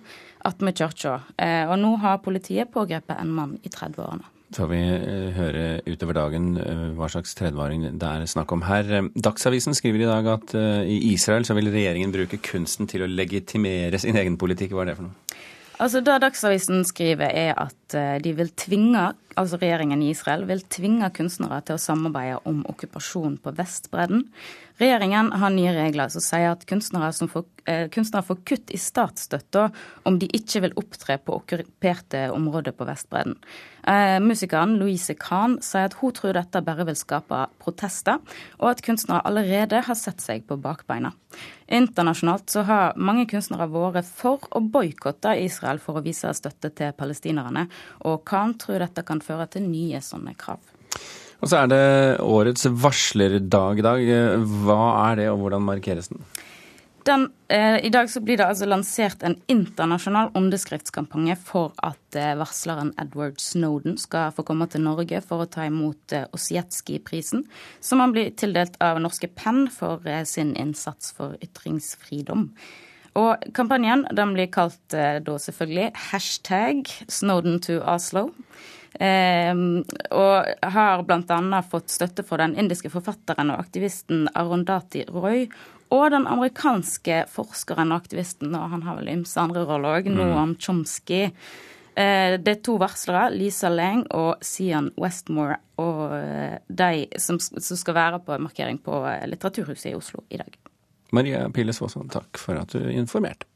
attmed 0.48 0.80
kirka, 0.80 1.20
eh, 1.36 1.68
og 1.68 1.76
nå 1.84 1.94
har 2.02 2.24
politiet 2.24 2.72
pågrepet 2.72 3.20
en 3.20 3.36
mann 3.36 3.60
i 3.62 3.70
30-årene 3.70 4.37
får 4.56 4.70
vi 4.72 4.80
hører 4.82 5.34
høre 5.38 5.66
utover 5.88 6.18
dagen 6.18 6.50
eh, 6.62 6.84
hva 6.98 7.10
slags 7.12 7.36
tredjevaring 7.38 7.84
det 7.88 8.08
er 8.08 8.26
snakk 8.30 8.54
om 8.56 8.64
her. 8.68 8.88
Eh, 9.00 9.10
Dagsavisen 9.16 9.76
skriver 9.78 10.06
i 10.06 10.10
dag 10.10 10.30
at 10.38 10.56
i 10.88 11.00
Israel 11.12 11.48
så 11.48 11.58
vil 11.58 11.72
regjeringen 11.74 12.14
bruke 12.16 12.40
kunsten 12.44 12.88
til 12.90 13.04
å 13.04 13.12
legitimere 13.12 14.00
sin 14.00 14.18
egen 14.20 14.40
politikk. 14.40 14.76
Hva 14.76 14.86
er 14.86 14.92
det 14.92 15.00
for 15.00 15.10
noe? 15.10 15.44
Altså 15.78 16.02
Det 16.02 16.16
Dagsavisen 16.24 16.82
skriver, 16.90 17.30
er 17.30 17.54
at 17.54 17.87
de 17.94 18.34
vil 18.36 18.50
tvinge, 18.60 19.04
altså 19.38 19.60
regjeringen 19.62 20.02
i 20.04 20.12
Israel 20.12 20.46
vil 20.50 20.64
tvinge 20.74 21.10
kunstnere 21.16 21.62
til 21.66 21.78
å 21.78 21.82
samarbeide 21.82 22.42
om 22.50 22.64
okkupasjon 22.70 23.38
på 23.44 23.54
Vestbredden. 23.58 24.26
Regjeringen 24.78 25.32
har 25.34 25.54
nye 25.54 25.72
regler 25.74 26.12
som 26.14 26.22
sier 26.22 26.52
at 26.52 26.66
kunstnere, 26.70 27.10
får, 27.30 27.46
eh, 27.66 27.88
kunstnere 27.90 28.26
får 28.26 28.44
kutt 28.46 28.74
i 28.74 28.78
statsstøtta 28.78 29.72
om 30.06 30.20
de 30.20 30.28
ikke 30.28 30.62
vil 30.62 30.76
opptre 30.78 31.18
på 31.18 31.40
okkuperte 31.40 32.30
områder 32.30 32.76
på 32.78 32.86
Vestbredden. 32.86 33.38
Eh, 33.88 34.20
musikeren 34.20 34.78
Louise 34.78 35.16
Kahn 35.16 35.58
sier 35.62 35.86
at 35.86 35.94
hun 35.94 36.12
tror 36.12 36.34
dette 36.34 36.62
bare 36.62 36.86
vil 36.86 36.96
skape 36.96 37.48
protester, 37.58 38.20
og 38.60 38.70
at 38.70 38.82
kunstnere 38.84 39.24
allerede 39.26 39.82
har 39.82 39.96
sett 39.96 40.20
seg 40.22 40.46
på 40.46 40.60
bakbeina. 40.62 41.14
Internasjonalt 41.68 42.52
så 42.52 42.64
har 42.68 42.94
mange 42.96 43.26
kunstnere 43.26 43.68
vært 43.72 44.06
for 44.06 44.40
å 44.52 44.62
boikotte 44.62 45.34
Israel 45.42 45.80
for 45.80 45.96
å 45.98 46.04
vise 46.04 46.28
støtte 46.36 46.70
til 46.76 46.92
palestinerne, 46.94 47.68
og 48.08 48.24
Kahn 48.28 48.56
tror 48.62 48.84
dette 48.84 49.06
kan 49.08 49.22
føre 49.24 49.48
til 49.52 49.68
nye 49.68 50.02
sånne 50.04 50.36
krav. 50.40 50.62
Og 51.38 51.52
så 51.52 51.62
er 51.64 51.70
det 51.70 51.86
årets 52.26 52.66
varslerdag 52.82 53.80
i 53.80 53.86
dag. 53.86 54.08
Hva 54.66 54.82
er 55.12 55.20
det, 55.22 55.28
og 55.30 55.44
hvordan 55.44 55.66
markeres 55.68 56.10
den? 56.10 56.24
Den, 57.08 57.30
eh, 57.48 57.86
I 57.86 57.90
dag 57.90 58.10
så 58.10 58.20
blir 58.20 58.36
det 58.38 58.44
altså 58.46 58.66
lansert 58.68 59.22
en 59.24 59.38
internasjonal 59.48 60.34
underskriftskampanje 60.36 61.38
for 61.40 61.72
at 61.80 62.18
eh, 62.20 62.34
varsleren 62.36 62.90
Edward 63.00 63.40
Snowden 63.40 63.96
skal 64.02 64.34
få 64.36 64.44
komme 64.44 64.68
til 64.68 64.84
Norge 64.84 65.22
for 65.24 65.46
å 65.46 65.48
ta 65.48 65.64
imot 65.70 66.18
eh, 66.18 66.26
Osietzky-prisen, 66.36 67.46
som 67.80 68.04
han 68.04 68.12
blir 68.12 68.34
tildelt 68.36 68.76
av 68.84 69.00
norske 69.00 69.30
Penn 69.32 69.70
for 69.72 70.04
eh, 70.04 70.26
sin 70.28 70.52
innsats 70.60 71.14
for 71.16 71.40
ytringsfridom. 71.40 72.50
Og 73.18 73.48
kampanjen 73.58 74.06
den 74.14 74.36
blir 74.36 74.50
kalt 74.54 74.94
eh, 74.94 75.18
da 75.26 75.38
selvfølgelig 75.42 75.92
hashtag 76.12 76.92
Snowden 77.10 77.62
to 77.66 77.80
Oslo. 77.82 78.28
Eh, 79.00 79.54
og 80.14 80.70
har 80.74 81.06
bl.a. 81.06 81.62
fått 81.70 81.94
støtte 81.94 82.26
fra 82.26 82.42
den 82.44 82.56
indiske 82.58 82.92
forfatteren 82.94 83.54
og 83.54 83.62
aktivisten 83.66 84.26
Arundati 84.38 85.04
Roy 85.10 85.46
og 85.94 86.10
den 86.12 86.28
amerikanske 86.28 87.24
forskeren 87.32 87.94
og 87.94 88.02
aktivisten, 88.04 88.52
og 88.58 88.72
han 88.74 88.84
har 88.84 89.00
vel 89.00 89.14
ymse 89.14 89.40
andre 89.40 89.64
roller 89.68 90.02
òg, 90.02 90.10
mm. 90.12 90.18
Noam 90.20 90.56
Chomsky. 90.60 91.28
Eh, 91.98 92.36
det 92.42 92.54
er 92.58 92.64
to 92.66 92.76
varslere, 92.82 93.30
Lisa 93.34 93.72
Lang 93.72 94.04
og 94.16 94.44
Sian 94.44 94.92
Westmore, 95.00 95.62
og 95.80 96.18
eh, 96.18 96.58
de 96.68 97.08
som, 97.22 97.40
skal 97.40 97.98
være 97.98 98.20
på 98.26 98.40
markering 98.44 98.82
på 98.84 99.00
Litteraturhuset 99.32 99.94
i 99.94 99.96
Oslo 99.98 100.26
i 100.30 100.42
dag. 100.42 100.60
Maria 101.16 101.46
Pilles 101.54 101.82
Våsand, 101.82 102.12
takk 102.14 102.40
for 102.42 102.60
at 102.60 102.74
du 102.76 102.90
informerte. 102.92 103.48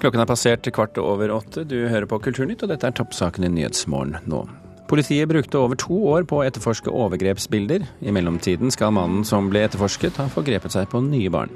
Klokken 0.00 0.22
er 0.22 0.28
passert 0.28 0.68
kvart 0.72 0.96
over 1.00 1.32
åtte. 1.34 1.66
Du 1.68 1.76
hører 1.90 2.08
på 2.08 2.18
Kulturnytt, 2.24 2.62
og 2.64 2.70
dette 2.72 2.88
er 2.88 2.96
toppsaken 2.96 3.44
i 3.44 3.52
Nyhetsmorgen 3.52 4.16
nå. 4.30 4.46
Politiet 4.90 5.28
brukte 5.30 5.58
over 5.60 5.78
to 5.78 5.96
år 6.10 6.24
på 6.26 6.40
å 6.40 6.46
etterforske 6.48 6.90
overgrepsbilder. 6.90 7.84
I 8.00 8.14
mellomtiden 8.14 8.72
skal 8.74 8.94
mannen 8.96 9.26
som 9.28 9.50
ble 9.52 9.62
etterforsket, 9.68 10.16
ha 10.18 10.26
forgrepet 10.32 10.74
seg 10.74 10.88
på 10.90 11.02
nye 11.04 11.30
barn. 11.30 11.52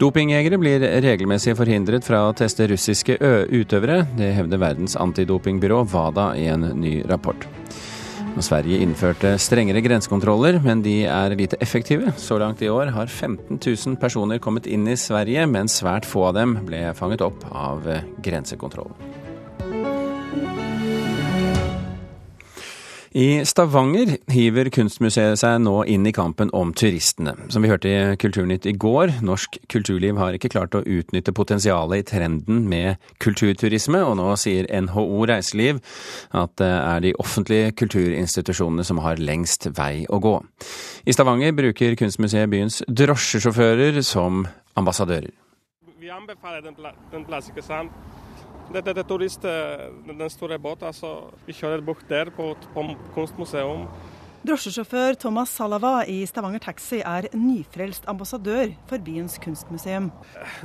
Dopingjegere 0.00 0.58
blir 0.58 0.82
regelmessig 1.04 1.54
forhindret 1.58 2.06
fra 2.08 2.24
å 2.26 2.34
teste 2.34 2.66
russiske 2.72 3.18
utøvere. 3.52 4.00
Det 4.18 4.32
hevder 4.34 4.58
verdens 4.64 4.96
antidopingbyrå 4.98 5.84
WADA 5.92 6.32
i 6.40 6.48
en 6.50 6.66
ny 6.80 6.96
rapport. 7.06 7.46
Sverige 8.40 8.80
innførte 8.80 9.34
strengere 9.38 9.82
grensekontroller, 9.84 10.56
men 10.64 10.80
de 10.82 11.02
er 11.04 11.34
lite 11.36 11.58
effektive. 11.60 12.14
Så 12.16 12.38
langt 12.40 12.62
i 12.62 12.70
år 12.72 12.90
har 12.94 13.06
15 13.06 13.60
000 13.60 13.98
personer 14.00 14.40
kommet 14.42 14.66
inn 14.66 14.88
i 14.88 14.96
Sverige, 14.96 15.44
men 15.46 15.68
svært 15.68 16.08
få 16.08 16.30
av 16.30 16.38
dem 16.40 16.56
ble 16.66 16.86
fanget 16.96 17.22
opp 17.26 17.44
av 17.52 17.86
grensekontrollen. 18.24 19.21
I 23.12 23.42
Stavanger 23.44 24.14
hiver 24.32 24.70
Kunstmuseet 24.72 25.36
seg 25.36 25.58
nå 25.60 25.82
inn 25.90 26.06
i 26.08 26.14
kampen 26.16 26.48
om 26.56 26.70
turistene. 26.72 27.34
Som 27.52 27.60
vi 27.60 27.68
hørte 27.68 27.90
i 27.90 28.14
Kulturnytt 28.16 28.64
i 28.64 28.72
går, 28.72 29.18
norsk 29.20 29.58
kulturliv 29.68 30.16
har 30.16 30.32
ikke 30.32 30.48
klart 30.54 30.72
å 30.72 30.80
utnytte 30.80 31.34
potensialet 31.36 32.00
i 32.00 32.06
trenden 32.08 32.62
med 32.70 32.96
kulturturisme, 33.20 34.00
og 34.00 34.16
nå 34.16 34.30
sier 34.40 34.64
NHO 34.86 35.26
Reiseliv 35.28 35.82
at 36.32 36.56
det 36.62 36.72
er 36.72 37.04
de 37.04 37.12
offentlige 37.20 37.76
kulturinstitusjonene 37.82 38.88
som 38.88 39.02
har 39.04 39.20
lengst 39.20 39.68
vei 39.76 40.06
å 40.08 40.16
gå. 40.16 40.38
I 41.04 41.12
Stavanger 41.12 41.52
bruker 41.58 41.98
Kunstmuseet 42.00 42.48
byens 42.48 42.80
drosjesjåfører 42.88 44.00
som 44.08 44.46
ambassadører. 44.80 45.28
Vi 46.00 46.08
anbefaler 46.08 46.64
den, 46.64 46.80
plass, 47.28 47.52
ikke 47.52 47.68
sant? 48.62 48.74
Dette 48.74 48.94
er 49.00 49.06
turist, 49.06 49.42
den 49.42 50.30
store 50.30 50.58
båten, 50.58 50.86
altså. 50.88 51.30
vi 51.46 51.52
kjører 51.52 51.82
bort 51.84 52.04
der 52.08 52.30
på, 52.30 52.54
på 52.74 52.88
kunstmuseum. 53.14 53.86
Drosjesjåfør 54.42 55.14
Thomas 55.22 55.52
Salava 55.54 56.02
i 56.10 56.24
Stavanger 56.26 56.58
Taxi 56.58 56.98
er 56.98 57.28
nyfrelst 57.30 58.08
ambassadør 58.10 58.72
for 58.90 58.98
byens 58.98 59.38
kunstmuseum. 59.38 60.10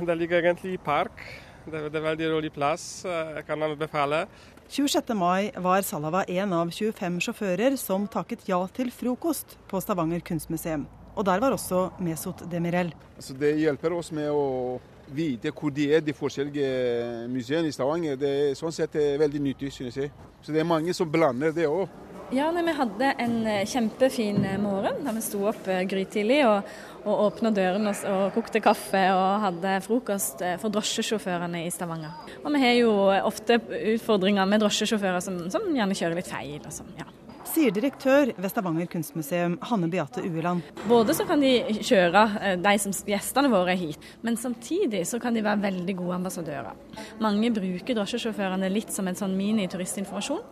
Det 0.02 0.16
ligger 0.18 0.42
egentlig 0.42 0.72
i 0.74 0.80
park. 0.82 1.20
Det 1.68 1.94
er 1.94 2.02
veldig 2.02 2.30
rolig 2.32 2.50
plass. 2.50 3.04
Jeg 3.04 3.44
kan 3.46 3.62
anbefale. 3.62 4.26
26. 4.68 5.14
mai 5.14 5.52
var 5.54 5.86
Salava 5.86 6.24
en 6.26 6.52
av 6.52 6.72
25 6.74 7.20
sjåfører 7.28 7.76
som 7.78 8.08
takket 8.10 8.48
ja 8.50 8.58
til 8.74 8.90
frokost 8.90 9.54
på 9.70 9.80
Stavanger 9.80 10.20
kunstmuseum. 10.26 10.88
Og 11.14 11.24
der 11.24 11.38
var 11.40 11.54
også 11.54 11.88
Mesot 12.02 12.42
Demirel. 12.50 12.90
Altså 13.16 13.34
det 13.38 13.54
hjelper 13.62 13.94
oss 13.94 14.10
med 14.14 14.28
å 14.30 14.80
vite 15.14 15.52
hvor 15.54 15.72
de 15.74 15.88
er, 15.94 16.02
de 16.04 16.14
forskjellige 16.16 17.28
museene 17.32 17.68
i 17.68 17.74
Stavanger. 17.74 18.18
Det 18.20 18.34
er 18.42 18.58
sånn 18.58 18.74
sett 18.74 18.94
veldig 18.94 19.40
nyttig, 19.42 19.72
synes 19.74 19.96
jeg. 19.96 20.12
Så 20.42 20.54
det 20.54 20.62
er 20.62 20.68
mange 20.68 20.94
som 20.96 21.10
blander 21.10 21.54
det 21.54 21.66
òg. 21.68 21.88
Ja, 22.28 22.50
nei, 22.52 22.60
Vi 22.66 22.74
hadde 22.76 23.12
en 23.24 23.36
eh, 23.48 23.64
kjempefin 23.64 24.42
eh, 24.44 24.58
morgen 24.60 25.00
da 25.00 25.14
vi 25.16 25.22
sto 25.24 25.46
opp 25.48 25.68
eh, 25.72 25.80
grytidlig 25.88 26.42
og, 26.44 26.66
og 27.08 27.22
åpna 27.24 27.52
dørene 27.56 27.94
og, 27.94 28.02
og, 28.12 28.24
kokte 28.34 28.60
kaffe 28.60 29.00
og 29.14 29.46
hadde 29.46 29.78
frokost 29.86 30.44
for 30.60 30.74
drosjesjåførene 30.74 31.64
i 31.64 31.70
Stavanger. 31.72 32.36
Og 32.42 32.52
vi 32.52 32.60
har 32.66 32.76
jo 32.82 32.92
ofte 33.30 33.56
utfordringer 33.94 34.50
med 34.50 34.60
drosjesjåfører 34.60 35.24
som, 35.24 35.40
som 35.48 35.70
gjerne 35.72 35.96
kjører 35.96 36.20
litt 36.20 36.28
feil. 36.28 36.60
og 36.60 36.74
sånn, 36.82 36.92
ja 37.00 37.08
sier 37.48 37.72
direktør 37.74 38.32
ved 38.36 38.50
Stavanger 38.52 38.88
kunstmuseum, 38.90 39.56
Hanne 39.70 39.88
Beate 39.90 40.22
Ueland. 40.24 40.66
Både 40.88 41.14
så 41.16 41.26
kan 41.28 41.42
de 41.42 41.52
kjøre 41.76 42.22
eh, 42.40 42.56
de 42.60 42.74
som 42.82 42.94
gjestene 43.08 43.50
våre 43.52 43.74
hit, 43.78 44.04
men 44.26 44.38
samtidig 44.40 45.04
så 45.08 45.20
kan 45.22 45.36
de 45.36 45.44
være 45.46 45.62
veldig 45.64 45.96
gode 45.98 46.18
ambassadører. 46.18 46.78
Mange 47.24 47.50
bruker 47.54 47.98
drosjesjåførene 47.98 48.70
litt 48.72 48.92
som 48.94 49.08
en 49.08 49.18
sånn 49.18 49.36
mini-turistinformasjon. 49.38 50.42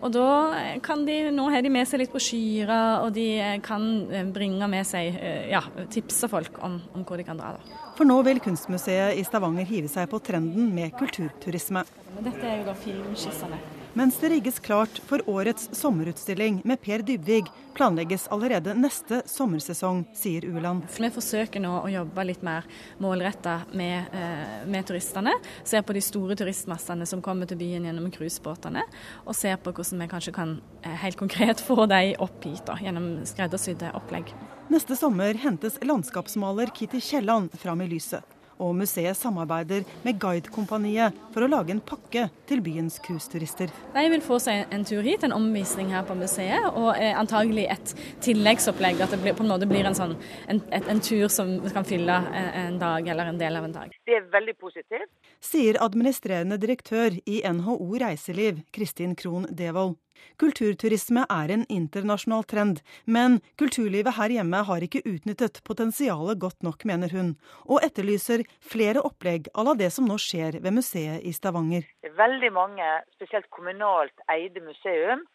Og 0.00 0.14
da 0.14 0.28
eh, 0.58 0.76
kan 0.84 1.06
de, 1.08 1.18
nå 1.34 1.48
har 1.52 1.64
de 1.64 1.72
med 1.72 1.88
seg 1.88 2.04
litt 2.04 2.14
brosjyrer, 2.14 3.04
og 3.04 3.14
de 3.16 3.28
eh, 3.38 3.58
kan 3.64 3.86
bringe 4.34 4.70
med 4.70 4.86
seg, 4.88 5.16
ja, 5.50 5.62
tipse 5.92 6.28
folk 6.30 6.60
om, 6.64 6.78
om 6.94 7.04
hvor 7.06 7.20
de 7.20 7.26
kan 7.26 7.40
dra. 7.40 7.54
da. 7.56 7.82
For 7.98 8.08
nå 8.08 8.20
vil 8.24 8.40
Kunstmuseet 8.40 9.18
i 9.20 9.26
Stavanger 9.26 9.68
hive 9.68 9.90
seg 9.92 10.08
på 10.10 10.22
trenden 10.24 10.70
med 10.74 10.94
kulturturisme. 10.96 11.84
Dette 12.20 12.46
er 12.46 12.62
jo 12.62 12.70
da 12.70 12.78
filmskissene 12.78 13.60
Mens 13.92 14.18
det 14.20 14.28
rigges 14.28 14.58
klart 14.58 15.00
for 15.06 15.30
årets 15.30 15.68
sommerutstilling 15.72 16.60
med 16.64 16.80
Per 16.80 17.02
Dybvig, 17.02 17.46
planlegges 17.74 18.28
allerede 18.30 18.74
neste 18.78 19.22
sommersesong, 19.26 20.04
sier 20.14 20.46
Uland. 20.46 20.84
Vi 20.94 21.10
forsøker 21.10 21.62
nå 21.64 21.72
å 21.80 21.90
jobbe 21.90 22.24
litt 22.28 22.44
mer 22.46 22.68
målretta 23.02 23.56
med, 23.74 24.14
eh, 24.14 24.62
med, 24.70 24.86
turistene. 24.86 25.34
Ser 25.64 25.82
på 25.82 25.92
de 25.92 26.00
store 26.00 26.36
turistmassene 26.38 27.06
som 27.06 27.22
kommer 27.22 27.50
til 27.50 27.58
byen 27.58 27.84
gjennom 27.84 28.10
cruisebåtene. 28.14 28.86
Og 29.26 29.34
ser 29.34 29.56
på 29.56 29.72
hvordan 29.72 30.06
vi 30.06 30.08
kanskje 30.14 30.34
kan 30.38 30.60
eh, 30.84 30.94
helt 30.94 31.18
konkret 31.18 31.60
få 31.60 31.86
de 31.90 32.14
opp 32.18 32.44
hit 32.44 32.66
da, 32.66 32.78
gjennom 32.78 33.26
skreddersydde 33.26 33.90
opplegg. 33.98 34.30
Neste 34.70 34.94
sommer 34.94 35.34
hentes 35.34 35.82
landskapsmaler 35.82 36.70
Kitty 36.70 37.00
Kielland 37.00 37.58
fram 37.58 37.80
i 37.82 37.90
lyset 37.90 38.22
og 38.60 38.74
museet 38.78 39.18
samarbeider 39.18 39.86
med 40.04 40.18
Guidekompaniet 40.20 41.16
for 41.34 41.44
å 41.44 41.50
lage 41.50 41.74
en 41.74 41.82
pakke 41.82 42.26
til 42.50 42.62
byens 42.64 42.98
cruiseturister. 43.02 43.72
De 43.94 44.04
vil 44.12 44.24
få 44.24 44.38
seg 44.42 44.70
en 44.74 44.84
tur 44.86 45.02
hit, 45.06 45.24
en 45.24 45.36
omvisning 45.36 45.92
her 45.94 46.04
på 46.06 46.16
museet, 46.18 46.68
og 46.70 46.92
eh, 46.96 47.14
antagelig 47.18 47.66
et 47.72 47.94
tilleggsopplegg. 48.24 49.00
At 49.00 49.14
det 49.14 49.20
blir, 49.22 49.36
på 49.38 49.46
en 49.46 49.52
måte 49.52 49.68
blir 49.70 49.88
en, 49.88 49.96
sånn, 49.96 50.16
en, 50.50 50.62
en, 50.70 50.90
en 50.94 51.02
tur 51.04 51.26
som 51.32 51.56
kan 51.72 51.88
fylle 51.88 52.20
en, 52.30 52.50
en 52.64 52.78
dag 52.82 53.08
eller 53.08 53.32
en 53.32 53.40
del 53.40 53.58
av 53.58 53.68
en 53.68 53.76
dag. 53.80 53.96
Det 54.06 54.18
er 54.18 54.28
veldig 54.32 54.56
positivt. 54.60 55.10
Sier 55.44 55.80
administrerende 55.82 56.60
direktør 56.60 57.16
i 57.24 57.40
NHO 57.46 57.90
Reiseliv, 58.02 58.62
Kristin 58.74 59.16
Krohn 59.18 59.48
Devold. 59.56 59.96
Kulturturisme 60.40 61.26
er 61.30 61.52
en 61.54 61.64
internasjonal 61.72 62.46
trend, 62.50 62.80
men 63.04 63.40
kulturlivet 63.60 64.16
her 64.16 64.34
hjemme 64.36 64.62
har 64.68 64.86
ikke 64.86 65.02
utnyttet 65.04 65.60
potensialet 65.66 66.40
godt 66.40 66.62
nok, 66.66 66.86
mener 66.88 67.12
hun, 67.14 67.34
og 67.66 67.84
etterlyser 67.86 68.44
flere 68.60 69.02
opplegg 69.04 69.50
à 69.54 69.66
la 69.66 69.74
det 69.78 69.90
som 69.94 70.08
nå 70.08 70.16
skjer 70.20 70.60
ved 70.64 70.76
museet 70.78 71.24
i 71.26 71.34
Stavanger. 71.36 71.84
Det 72.02 72.12
er 72.12 72.16
veldig 72.20 72.52
mange, 72.56 72.88
spesielt 73.18 73.50
kommunalt 73.54 74.24
eide 74.32 74.64
museum, 74.64 75.26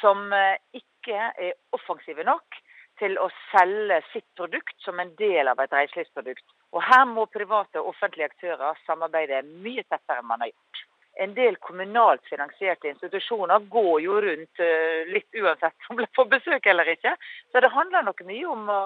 som 0.00 0.32
eh, 0.32 0.56
ikke 0.76 1.18
er 1.18 1.54
offensive 1.76 2.24
nok 2.26 2.60
til 2.98 3.14
å 3.22 3.28
selge 3.52 4.00
sitt 4.12 4.26
produkt 4.38 4.74
som 4.84 4.98
en 5.00 5.10
del 5.20 5.50
av 5.50 5.60
et 5.62 5.74
reiselivsprodukt. 5.74 6.44
Og 6.74 6.82
Her 6.84 7.04
må 7.08 7.26
private 7.30 7.80
og 7.80 7.92
offentlige 7.94 8.30
aktører 8.32 8.78
samarbeide 8.86 9.44
mye 9.64 9.84
tettere 9.86 10.22
enn 10.22 10.30
man 10.30 10.42
har 10.44 10.52
gjort 10.52 10.84
en 11.18 11.34
del 11.34 11.56
kommunalt 11.62 12.22
finansierte 12.30 12.88
institusjoner 12.92 13.64
går 13.72 14.00
jo 14.04 14.20
rundt 14.22 14.62
eh, 14.62 15.08
litt 15.10 15.34
uansett 15.34 15.88
om 15.90 15.98
de 15.98 16.06
får 16.14 16.28
besøk 16.30 16.66
eller 16.70 16.90
ikke. 16.94 17.14
Så 17.50 17.62
det 17.64 17.72
handler 17.74 18.06
nok 18.06 18.22
mye 18.28 18.46
om 18.46 18.70
å 18.70 18.80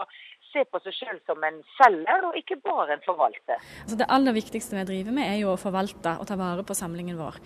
se 0.53 0.65
på 0.69 0.81
seg 0.85 0.97
selv 0.97 1.23
som 1.29 1.43
en 1.47 1.61
selger, 1.77 2.27
og 2.29 2.39
ikke 2.39 2.59
bare 2.65 2.97
en 2.97 3.05
forvalter. 3.05 3.61
Altså 3.85 3.99
det 4.01 4.09
aller 4.13 4.37
viktigste 4.37 4.79
vi 4.79 4.87
driver 4.89 5.17
med, 5.17 5.29
er 5.29 5.41
jo 5.43 5.53
å 5.55 5.61
forvalte 5.61 6.17
og 6.21 6.29
ta 6.29 6.39
vare 6.41 6.65
på 6.67 6.77
samlingen 6.77 7.19
vår. 7.21 7.39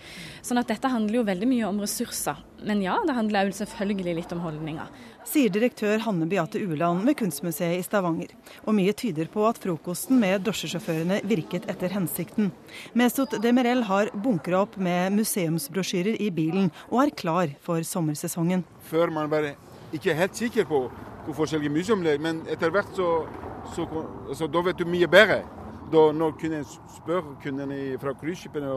Sånn 0.45 0.61
at 0.61 0.69
dette 0.71 0.91
handler 0.91 1.21
jo 1.21 1.27
veldig 1.27 1.49
mye 1.49 1.69
om 1.69 1.81
ressurser. 1.83 2.39
Men 2.67 2.81
ja, 2.81 2.95
det 3.05 3.13
handler 3.13 3.47
jo 3.47 3.57
selvfølgelig 3.59 4.15
litt 4.17 4.33
om 4.33 4.41
holdninger. 4.41 4.89
Sier 5.27 5.51
direktør 5.51 5.99
Hanne 6.05 6.25
Beate 6.29 6.61
Ueland 6.63 7.03
ved 7.05 7.17
Kunstmuseet 7.19 7.77
i 7.77 7.83
Stavanger. 7.85 8.31
Og 8.65 8.75
mye 8.77 8.95
tyder 8.97 9.29
på 9.31 9.43
at 9.47 9.59
frokosten 9.61 10.19
med 10.21 10.45
drosjesjåførene 10.47 11.19
virket 11.27 11.67
etter 11.69 11.93
hensikten. 11.93 12.49
Mesut 12.97 13.35
Demirel 13.43 13.83
har 13.89 14.11
bunkra 14.15 14.63
opp 14.63 14.79
med 14.81 15.13
museumsbrosjyrer 15.19 16.19
i 16.23 16.31
bilen, 16.33 16.71
og 16.89 17.03
er 17.05 17.15
klar 17.23 17.53
for 17.63 17.83
sommersesongen. 17.85 18.65
Før 18.87 19.11
man 19.13 19.29
bare 19.31 19.55
ikke 19.93 20.11
er 20.11 20.15
helt 20.15 20.35
sikker 20.35 20.65
på 20.65 20.89
hvor 21.25 21.33
forskjellige 21.33 21.69
museum 21.69 22.05
er, 22.05 22.19
men 22.19 22.41
etter 22.49 22.71
hvert 22.71 22.89
så, 22.95 23.27
så 23.75 23.87
altså, 24.29 24.47
Da 24.47 24.61
vet 24.61 24.79
du 24.79 24.85
mye 24.85 25.07
bedre. 25.07 25.43
Da, 25.91 26.11
når 26.11 26.31
kunden 26.39 26.65
spør 26.95 27.21
kundene 27.43 27.97
fra 27.99 28.13
cruiseskipene 28.13 28.71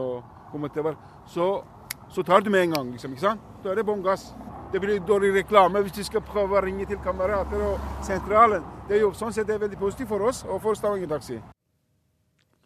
så, 1.27 1.63
så 2.09 2.23
tar 2.23 2.39
du 2.39 2.49
med 2.49 2.63
en 2.63 2.71
gang. 2.71 2.91
Liksom, 2.91 3.11
ikke 3.11 3.21
sant? 3.21 3.41
Da 3.63 3.71
er 3.71 3.75
det 3.75 3.85
bånn 3.85 4.03
gass. 4.03 4.33
Det 4.71 4.79
blir 4.79 4.99
dårlig 4.99 5.33
reklame 5.35 5.81
hvis 5.81 5.91
du 5.91 6.03
skal 6.03 6.21
prøve 6.21 6.55
å 6.55 6.61
ringe 6.63 6.85
til 6.87 6.99
kamerater 7.03 7.59
og 7.59 7.79
sentralen. 8.03 8.63
Det 8.87 8.95
er 8.95 9.01
jo 9.01 9.11
sånn 9.13 9.33
sett 9.35 9.47
det 9.47 9.55
er 9.55 9.65
veldig 9.65 9.79
positivt 9.79 10.09
for 10.09 10.23
oss 10.27 10.45
og 10.47 10.61
for 10.63 10.75
Stavanger 10.75 11.11
Taxi. 11.11 11.39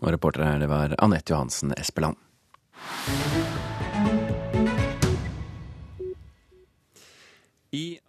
Og 0.01 0.11
reporter 0.11 0.43
her, 0.45 0.59
det 0.59 0.69
var 0.69 0.93
Anette 1.01 1.33
Johansen 1.33 1.73
Espeland. 1.77 2.17
I 7.73 7.99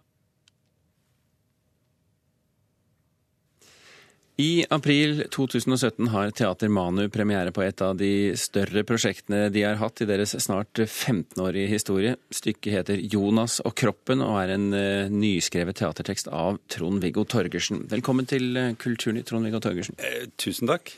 I 4.39 4.65
april 4.69 5.23
2017 5.33 6.07
har 6.07 6.29
Teater 6.29 6.69
Manu 6.69 7.07
premiere 7.09 7.49
på 7.51 7.63
et 7.65 7.81
av 7.81 7.95
de 7.97 8.35
større 8.37 8.83
prosjektene 8.85 9.47
de 9.49 9.63
har 9.65 9.79
hatt 9.81 10.03
i 10.03 10.05
deres 10.05 10.35
snart 10.43 10.77
15-årige 10.77 11.71
historie. 11.71 12.11
Stykket 12.29 12.75
heter 12.75 13.01
'Jonas 13.01 13.57
og 13.65 13.73
kroppen' 13.81 14.21
og 14.21 14.37
er 14.37 14.53
en 14.53 14.67
uh, 14.77 15.09
nyskrevet 15.09 15.79
teatertekst 15.81 16.29
av 16.29 16.59
Trond-Viggo 16.69 17.23
Torgersen. 17.25 17.87
Velkommen 17.89 18.29
til 18.29 18.53
uh, 18.53 18.75
Kulturnytt, 18.77 19.25
Trond-Viggo 19.25 19.57
Torgersen. 19.57 19.97
Eh, 19.97 20.29
tusen 20.37 20.69
takk. 20.69 20.93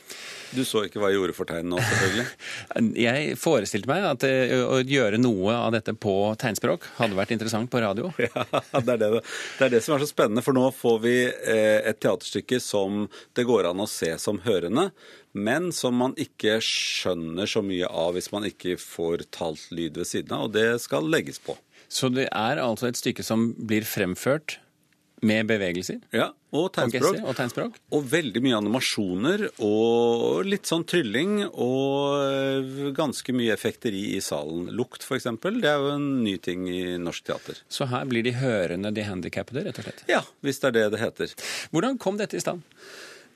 Du 0.52 0.60
så 0.68 0.84
ikke 0.84 1.00
hva 1.00 1.08
jeg 1.08 1.22
gjorde 1.22 1.38
for 1.38 1.48
tegn 1.48 1.72
nå, 1.72 1.80
selvfølgelig? 1.80 2.28
jeg 3.06 3.40
forestilte 3.40 3.88
meg 3.88 4.04
at 4.10 4.28
uh, 4.28 4.54
å 4.76 4.82
gjøre 4.84 5.22
noe 5.22 5.56
av 5.62 5.72
dette 5.78 5.96
på 5.96 6.18
tegnspråk 6.44 6.84
hadde 7.00 7.16
vært 7.16 7.32
interessant 7.38 7.72
på 7.72 7.80
radio. 7.80 8.12
Ja, 8.20 8.84
det 8.84 8.92
er 8.92 9.00
det, 9.00 9.24
det 9.56 9.64
er 9.64 9.72
det 9.72 9.80
som 9.82 9.96
er 9.96 10.04
så 10.04 10.10
spennende, 10.10 10.42
for 10.44 10.54
nå 10.54 10.68
får 10.76 10.96
vi 11.02 11.14
et 11.24 11.98
teaterstykke 12.02 12.58
som 12.62 13.06
det 13.38 13.46
går 13.48 13.68
an 13.70 13.82
å 13.82 13.88
se 13.90 14.10
som 14.18 14.40
hørende, 14.44 14.90
men 15.32 15.70
som 15.74 15.96
man 16.00 16.16
ikke 16.20 16.58
skjønner 16.64 17.50
så 17.50 17.62
mye 17.64 17.88
av 17.88 18.16
hvis 18.16 18.32
man 18.34 18.48
ikke 18.48 18.78
får 18.80 19.28
talt 19.34 19.68
lyd 19.74 20.00
ved 20.00 20.08
siden 20.10 20.34
av, 20.36 20.48
og 20.48 20.56
det 20.56 20.80
skal 20.82 21.06
legges 21.10 21.42
på. 21.42 21.56
Så 21.90 22.10
det 22.14 22.28
er 22.30 22.62
altså 22.62 22.90
et 22.90 22.98
stykke 22.98 23.24
som 23.26 23.50
blir 23.54 23.86
fremført 23.86 24.58
med 25.26 25.48
bevegelser? 25.50 25.98
Ja, 26.14 26.30
og 26.56 26.70
tegnspråk. 26.74 27.18
Og, 27.20 27.26
og, 27.28 27.36
tegnspråk. 27.38 27.76
og 27.94 28.06
veldig 28.10 28.42
mye 28.44 28.58
animasjoner 28.58 29.44
og 29.66 30.46
litt 30.48 30.70
sånn 30.70 30.86
trylling 30.88 31.42
og 31.50 32.94
ganske 32.96 33.34
mye 33.36 33.52
effekteri 33.54 34.06
i 34.16 34.22
salen. 34.24 34.70
Lukt, 34.76 35.04
f.eks. 35.04 35.28
Det 35.44 35.70
er 35.70 35.84
jo 35.84 35.92
en 35.94 36.08
ny 36.24 36.36
ting 36.42 36.66
i 36.70 36.96
norsk 37.00 37.28
teater. 37.28 37.60
Så 37.68 37.90
her 37.90 38.08
blir 38.10 38.26
de 38.26 38.34
hørende 38.40 38.94
de 38.96 39.06
handikappede, 39.06 39.66
rett 39.68 39.82
og 39.82 39.88
slett? 39.88 40.04
Ja, 40.10 40.24
hvis 40.46 40.62
det 40.62 40.72
er 40.72 40.78
det 40.78 40.88
det 40.96 41.04
heter. 41.04 41.38
Hvordan 41.74 42.00
kom 42.00 42.20
dette 42.20 42.40
i 42.40 42.42
stand? 42.42 42.64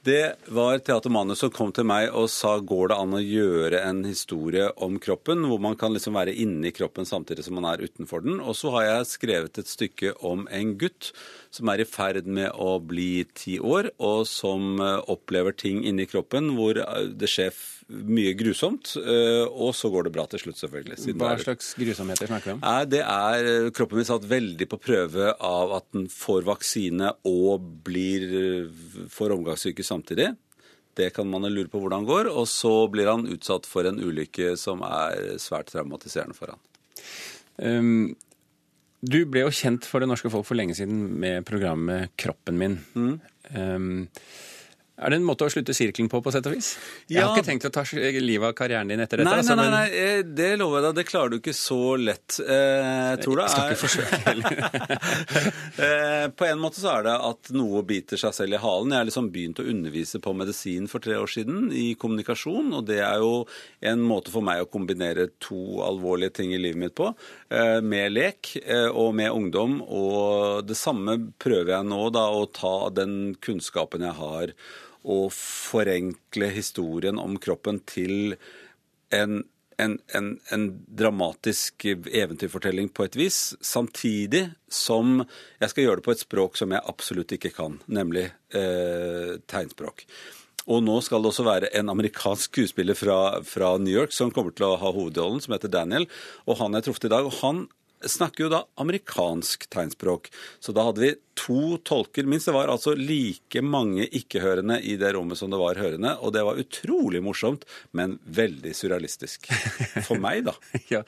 Det 0.04 0.36
var 0.46 0.78
Teater 0.78 1.08
Manus 1.10 1.40
som 1.40 1.48
kom 1.54 1.70
til 1.72 1.86
meg 1.88 2.10
og 2.12 2.26
sa 2.28 2.58
går 2.60 2.90
det 2.90 2.96
an 3.00 3.14
å 3.16 3.22
gjøre 3.24 3.78
en 3.88 4.02
historie 4.04 4.66
om 4.84 4.98
kroppen, 5.00 5.46
hvor 5.48 5.62
man 5.64 5.78
kan 5.80 5.94
liksom 5.94 6.18
være 6.18 6.34
inni 6.44 6.74
kroppen 6.76 7.08
samtidig 7.08 7.46
som 7.46 7.56
man 7.56 7.70
er 7.70 7.86
utenfor 7.86 8.20
den. 8.20 8.36
Og 8.44 8.52
så 8.58 8.74
har 8.74 8.84
jeg 8.84 9.08
skrevet 9.14 9.62
et 9.62 9.70
stykke 9.70 10.12
om 10.20 10.44
en 10.52 10.74
gutt 10.76 11.08
som 11.54 11.72
er 11.72 11.80
i 11.80 11.88
ferd 11.88 12.28
med 12.28 12.52
å 12.52 12.74
bli 12.84 13.24
ti 13.32 13.56
år, 13.56 13.94
og 13.96 14.26
som 14.28 14.76
eh, 14.76 15.00
opplever 15.08 15.56
ting 15.56 15.80
inni 15.88 16.04
kroppen 16.10 16.52
hvor 16.58 16.82
eh, 16.84 17.08
det 17.08 17.30
skjer 17.32 17.56
mye 17.88 18.32
grusomt, 18.38 18.94
eh, 19.00 19.44
og 19.44 19.74
så 19.76 19.90
går 19.92 20.06
det 20.06 20.14
bra 20.14 20.24
til 20.30 20.40
slutt, 20.40 20.60
selvfølgelig. 20.62 20.96
Hva 21.20 21.34
slags 21.42 21.74
grusomheter 21.78 22.30
snakker 22.30 22.50
vi 22.50 22.54
om? 22.56 22.62
Det 22.88 23.02
er 23.02 23.68
Kroppen 23.76 24.00
min 24.00 24.08
satt 24.08 24.24
veldig 24.28 24.68
på 24.70 24.80
prøve 24.80 25.34
av 25.34 25.76
at 25.80 25.88
den 25.96 26.08
får 26.12 26.46
vaksine 26.48 27.12
og 27.28 27.68
blir, 27.86 28.70
får 29.12 29.36
omgangssyke 29.36 29.84
samtidig. 29.84 30.32
Det 30.94 31.10
kan 31.14 31.28
man 31.30 31.46
lure 31.50 31.68
på 31.68 31.80
hvordan 31.82 32.06
går. 32.08 32.30
Og 32.32 32.46
så 32.50 32.72
blir 32.92 33.10
han 33.10 33.26
utsatt 33.30 33.66
for 33.68 33.86
en 33.88 34.00
ulykke 34.00 34.54
som 34.60 34.84
er 34.86 35.36
svært 35.42 35.72
traumatiserende 35.74 36.38
for 36.38 36.54
han. 36.54 36.62
Um, 37.58 38.14
du 39.04 39.20
ble 39.28 39.44
jo 39.44 39.52
kjent 39.52 39.84
for 39.86 40.00
det 40.00 40.08
norske 40.08 40.30
folk 40.32 40.46
for 40.48 40.58
lenge 40.58 40.76
siden 40.78 41.18
med 41.20 41.44
programmet 41.48 42.14
Kroppen 42.20 42.58
min. 42.60 42.78
Mm. 42.96 43.14
Um, 43.52 44.08
er 44.94 45.10
det 45.10 45.16
en 45.18 45.24
måte 45.26 45.42
å 45.42 45.50
slutte 45.50 45.74
sirkelen 45.74 46.06
på, 46.06 46.20
på 46.22 46.30
sett 46.30 46.46
og 46.46 46.52
vis? 46.54 46.68
Ja. 47.08 47.16
Jeg 47.16 47.22
har 47.24 47.32
ikke 47.34 47.48
tenkt 47.48 47.64
å 47.66 47.70
ta 47.74 47.82
livet 47.98 48.46
av 48.46 48.52
karrieren 48.54 48.92
din 48.92 49.00
etter 49.02 49.18
dette. 49.18 49.26
Nei, 49.26 49.40
altså, 49.42 49.56
nei, 49.58 49.64
nei, 49.66 49.80
nei, 49.90 50.02
eh, 50.04 50.20
det 50.38 50.52
lover 50.60 50.78
jeg 50.78 50.84
deg. 50.86 50.98
Det 51.00 51.04
klarer 51.08 51.32
du 51.32 51.38
ikke 51.40 51.54
så 51.58 51.78
lett. 51.98 52.36
Eh, 52.44 52.90
jeg 53.10 53.24
tror 53.24 53.40
det 53.40 53.46
er 53.46 53.54
Skal 53.54 53.72
ikke 53.72 53.82
forsøke 53.82 54.20
heller. 54.28 54.62
Eh, 55.84 56.28
på 56.30 56.46
en 56.46 56.60
måte 56.62 56.78
så 56.78 56.92
er 56.92 57.02
det 57.08 57.14
at 57.26 57.48
noe 57.56 57.80
biter 57.86 58.18
seg 58.20 58.34
selv 58.36 58.54
i 58.54 58.60
halen. 58.62 58.92
Jeg 58.94 59.02
har 59.02 59.08
liksom 59.08 59.30
begynt 59.34 59.58
å 59.58 59.66
undervise 59.72 60.20
på 60.22 60.34
medisin 60.36 60.86
for 60.90 61.02
tre 61.02 61.16
år 61.18 61.30
siden, 61.30 61.66
i 61.74 61.96
kommunikasjon. 61.98 62.70
Og 62.78 62.86
det 62.86 63.00
er 63.02 63.18
jo 63.22 63.42
en 63.90 64.04
måte 64.06 64.30
for 64.32 64.46
meg 64.46 64.62
å 64.62 64.68
kombinere 64.70 65.26
to 65.42 65.82
alvorlige 65.84 66.36
ting 66.38 66.54
i 66.54 66.60
livet 66.62 66.80
mitt 66.80 66.94
på. 66.96 67.10
Med 67.82 68.14
lek 68.14 68.54
og 68.92 69.10
med 69.18 69.34
ungdom. 69.34 69.80
Og 69.82 70.62
det 70.68 70.78
samme 70.78 71.18
prøver 71.42 71.74
jeg 71.74 71.90
nå, 71.90 72.00
da, 72.14 72.28
å 72.30 72.46
ta 72.54 72.76
den 72.94 73.34
kunnskapen 73.42 74.06
jeg 74.06 74.18
har 74.22 74.54
å 75.04 75.26
forenkle 75.32 76.48
historien 76.54 77.18
om 77.20 77.36
kroppen 77.40 77.80
til 77.88 78.36
en, 79.14 79.42
en, 79.76 79.98
en, 80.16 80.30
en, 80.54 80.64
dramatisk 80.88 81.86
eventyrfortelling 81.92 82.88
på 82.94 83.06
et 83.06 83.18
vis, 83.18 83.40
samtidig 83.60 84.46
som 84.72 85.20
jeg 85.60 85.72
skal 85.72 85.86
gjøre 85.86 86.00
det 86.00 86.06
på 86.08 86.14
et 86.14 86.24
språk 86.24 86.56
som 86.60 86.72
jeg 86.74 86.88
absolutt 86.90 87.36
ikke 87.36 87.52
kan, 87.54 87.78
nemlig 87.86 88.30
eh, 88.56 89.36
tegnspråk. 89.50 90.06
Og 90.64 90.80
nå 90.80 90.96
skal 91.04 91.20
det 91.20 91.28
også 91.28 91.44
være 91.44 91.72
en 91.76 91.92
amerikansk 91.92 92.48
skuespiller 92.48 92.96
fra, 92.96 93.18
fra 93.44 93.74
New 93.76 93.92
York 93.92 94.14
som 94.16 94.32
kommer 94.32 94.54
til 94.56 94.70
å 94.70 94.78
ha 94.80 94.92
hovedrollen, 94.96 95.42
som 95.44 95.52
heter 95.52 95.72
Daniel. 95.72 96.06
Og 96.48 96.56
han 96.62 96.78
jeg 96.78 96.86
truffet 96.86 97.10
i 97.10 97.12
dag. 97.12 97.28
og 97.28 97.36
han 97.42 97.66
snakker 98.10 98.46
jo 98.46 98.52
da 98.52 98.64
amerikansk 98.80 99.68
tegnspråk. 99.72 100.30
Så 100.60 100.74
da 100.76 100.88
hadde 100.88 101.04
vi 101.04 101.14
to 101.34 101.78
tolker 101.82 102.26
minst. 102.28 102.46
Det 102.46 102.54
var 102.54 102.70
altså 102.70 102.94
like 102.98 103.62
mange 103.62 104.06
ikke-hørende 104.06 104.78
i 104.86 104.96
det 105.00 105.12
rommet 105.16 105.38
som 105.38 105.50
det 105.50 105.58
var 105.60 105.78
hørende. 105.80 106.14
Og 106.22 106.32
det 106.34 106.44
var 106.46 106.60
utrolig 106.60 107.22
morsomt, 107.24 107.66
men 107.92 108.16
veldig 108.24 108.74
surrealistisk. 108.76 109.50
For 110.06 110.20
meg, 110.22 110.44
da. 110.48 110.54
ja. 110.94 111.02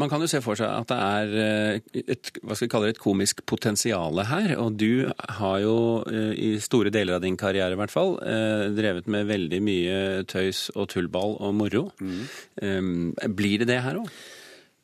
Man 0.00 0.12
kan 0.12 0.22
jo 0.22 0.30
se 0.30 0.42
for 0.44 0.58
seg 0.58 0.68
at 0.68 0.92
det 0.92 0.98
er 0.98 1.36
eh, 1.44 2.02
et, 2.04 2.32
hva 2.42 2.56
skal 2.56 2.68
vi 2.68 2.72
kalle 2.74 2.90
det, 2.90 2.98
et 2.98 3.04
komisk 3.04 3.44
potensial 3.48 4.22
her. 4.28 4.54
Og 4.60 4.76
du 4.80 5.08
har 5.38 5.56
jo 5.64 5.76
eh, 6.10 6.34
i 6.36 6.52
store 6.62 6.92
deler 6.94 7.18
av 7.18 7.24
din 7.24 7.40
karriere 7.40 7.76
i 7.76 7.80
hvert 7.80 7.94
fall 7.94 8.18
eh, 8.26 8.68
drevet 8.76 9.08
med 9.10 9.30
veldig 9.30 9.64
mye 9.64 9.98
tøys 10.28 10.68
og 10.76 10.90
tullball 10.92 11.38
og 11.40 11.56
moro. 11.56 11.88
Mm. 12.02 13.12
Blir 13.36 13.62
det 13.62 13.72
det 13.72 13.82
her 13.84 13.98
òg? 14.02 14.12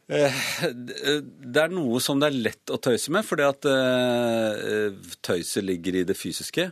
Eh, 0.08 0.36
det 0.72 1.60
er 1.60 1.72
noe 1.72 2.00
som 2.00 2.20
det 2.20 2.30
er 2.30 2.42
lett 2.48 2.72
å 2.72 2.80
tøyse 2.80 3.12
med, 3.12 3.26
fordi 3.28 3.44
at 3.44 3.68
eh, 3.68 4.94
tøyset 5.24 5.66
ligger 5.66 6.00
i 6.00 6.06
det 6.08 6.16
fysiske. 6.16 6.70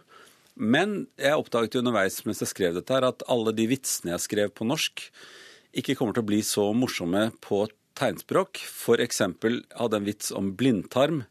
Men 0.56 1.02
jeg 1.20 1.36
oppdaget 1.36 1.82
underveis 1.82 2.22
mens 2.24 2.40
jeg 2.40 2.52
skrev 2.54 2.78
dette 2.78 2.94
her, 2.96 3.04
at 3.04 3.26
alle 3.28 3.52
de 3.56 3.68
vitsene 3.68 4.14
jeg 4.14 4.24
skrev 4.24 4.54
på 4.56 4.68
norsk, 4.68 5.04
ikke 5.76 5.98
kommer 5.98 6.16
til 6.16 6.24
å 6.24 6.30
bli 6.30 6.40
så 6.46 6.70
morsomme 6.72 7.28
på 7.44 7.66
tegnspråk. 7.96 8.62
Eksempel 9.04 9.60
hadde 9.76 10.00
en 10.00 10.08
vits 10.08 10.32
om 10.32 10.54
blindtarm. 10.56 11.26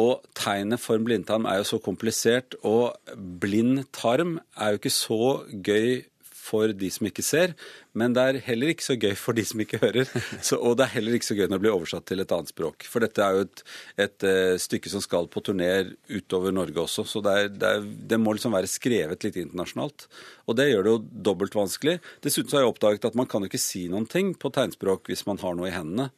Og 0.00 0.24
tegnet 0.38 0.80
for 0.80 1.02
blindtarm 1.02 1.48
er 1.50 1.60
jo 1.60 1.66
så 1.72 1.80
komplisert, 1.82 2.54
og 2.64 2.96
blind 3.42 3.82
tarm 3.92 4.38
er 4.54 4.72
jo 4.72 4.80
ikke 4.80 4.94
så 4.94 5.22
gøy 5.50 6.04
for 6.50 6.72
de 6.76 6.90
som 6.92 7.06
ikke 7.06 7.24
ser, 7.24 7.54
men 7.96 8.14
det 8.16 8.22
er 8.22 8.38
heller 8.48 8.72
ikke 8.72 8.86
så 8.86 8.96
gøy 8.98 9.14
for 9.18 9.36
de 9.38 9.44
som 9.46 9.62
ikke 9.62 9.80
hører. 9.82 10.10
Så, 10.46 10.58
og 10.58 10.76
det 10.78 10.86
er 10.86 10.94
heller 10.96 11.16
ikke 11.16 11.28
så 11.28 11.36
gøy 11.36 11.46
når 11.46 11.58
det 11.58 11.64
blir 11.64 11.74
oversatt 11.74 12.06
til 12.08 12.22
et 12.22 12.32
annet 12.34 12.50
språk. 12.50 12.86
For 12.90 13.02
dette 13.04 13.22
er 13.22 13.36
jo 13.36 13.44
et, 13.46 13.62
et 14.06 14.26
uh, 14.26 14.54
stykke 14.60 14.92
som 14.92 15.02
skal 15.04 15.28
på 15.30 15.42
turné 15.46 15.70
utover 16.10 16.54
Norge 16.54 16.80
også, 16.82 17.04
så 17.08 17.22
det, 17.24 17.34
er, 17.36 17.50
det, 17.52 17.72
er, 17.76 17.84
det, 18.12 18.20
må 18.22 18.34
liksom 18.36 18.54
være 18.56 18.70
skrevet 18.70 19.26
litt 19.26 19.38
internasjonalt. 19.42 20.06
Og 20.48 20.58
det 20.58 20.70
gjør 20.70 20.86
det 20.86 20.94
jo 20.94 21.02
dobbelt 21.30 21.58
vanskelig. 21.58 21.98
Dessuten 22.24 22.50
så 22.50 22.58
har 22.58 22.66
jeg 22.66 22.74
oppdaget 22.74 23.10
at 23.10 23.18
man 23.18 23.28
kan 23.30 23.44
jo 23.44 23.50
ikke 23.50 23.62
si 23.62 23.86
noen 23.92 24.08
ting 24.10 24.34
på 24.38 24.52
tegnspråk 24.54 25.10
hvis 25.10 25.26
man 25.28 25.40
har 25.42 25.56
noe 25.58 25.70
i 25.70 25.76
hendene. 25.76 26.10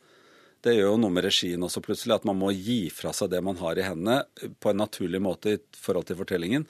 Det 0.62 0.76
gjør 0.76 0.92
jo 0.92 0.98
noe 1.02 1.10
med 1.10 1.24
regien 1.26 1.64
også 1.66 1.82
plutselig, 1.82 2.14
at 2.14 2.26
man 2.28 2.38
må 2.38 2.52
gi 2.54 2.86
fra 2.94 3.10
seg 3.16 3.32
det 3.32 3.40
man 3.42 3.58
har 3.58 3.78
i 3.78 3.86
hendene 3.86 4.20
på 4.62 4.70
en 4.70 4.78
naturlig 4.84 5.18
måte 5.22 5.56
i 5.56 5.62
forhold 5.74 6.06
til 6.06 6.20
fortellingen. 6.20 6.68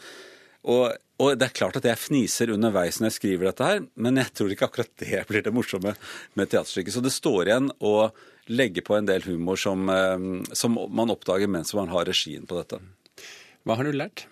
Og, 0.63 0.93
og, 1.19 1.33
det 1.39 1.49
er 1.49 1.57
klart 1.57 1.79
at 1.81 1.87
jeg 1.89 1.99
fniser 1.99 2.53
underveis 2.55 3.01
når 3.01 3.09
jeg 3.11 3.17
skriver 3.17 3.49
dette 3.49 3.67
her, 3.67 3.81
men 3.95 4.21
jeg 4.21 4.35
tror 4.37 4.53
ikke 4.55 4.69
akkurat 4.69 4.93
det 5.03 5.23
blir 5.29 5.43
det 5.43 5.55
morsomme 5.55 5.95
med 6.39 6.53
teaterstykket. 6.53 6.95
Så 6.95 7.03
det 7.03 7.15
står 7.15 7.51
igjen 7.51 7.73
å 7.83 7.97
legge 8.51 8.85
på 8.87 8.95
en 8.99 9.09
del 9.09 9.25
humor 9.27 9.59
som, 9.59 9.89
eh, 9.91 10.29
som 10.59 10.79
man 10.91 11.15
oppdager 11.15 11.51
mens 11.51 11.75
man 11.79 11.91
har 11.93 12.07
regien 12.07 12.47
på 12.47 12.59
dette. 12.61 12.79
Hva 13.67 13.79
har 13.79 13.87
du 13.87 13.95
lært? 13.95 14.27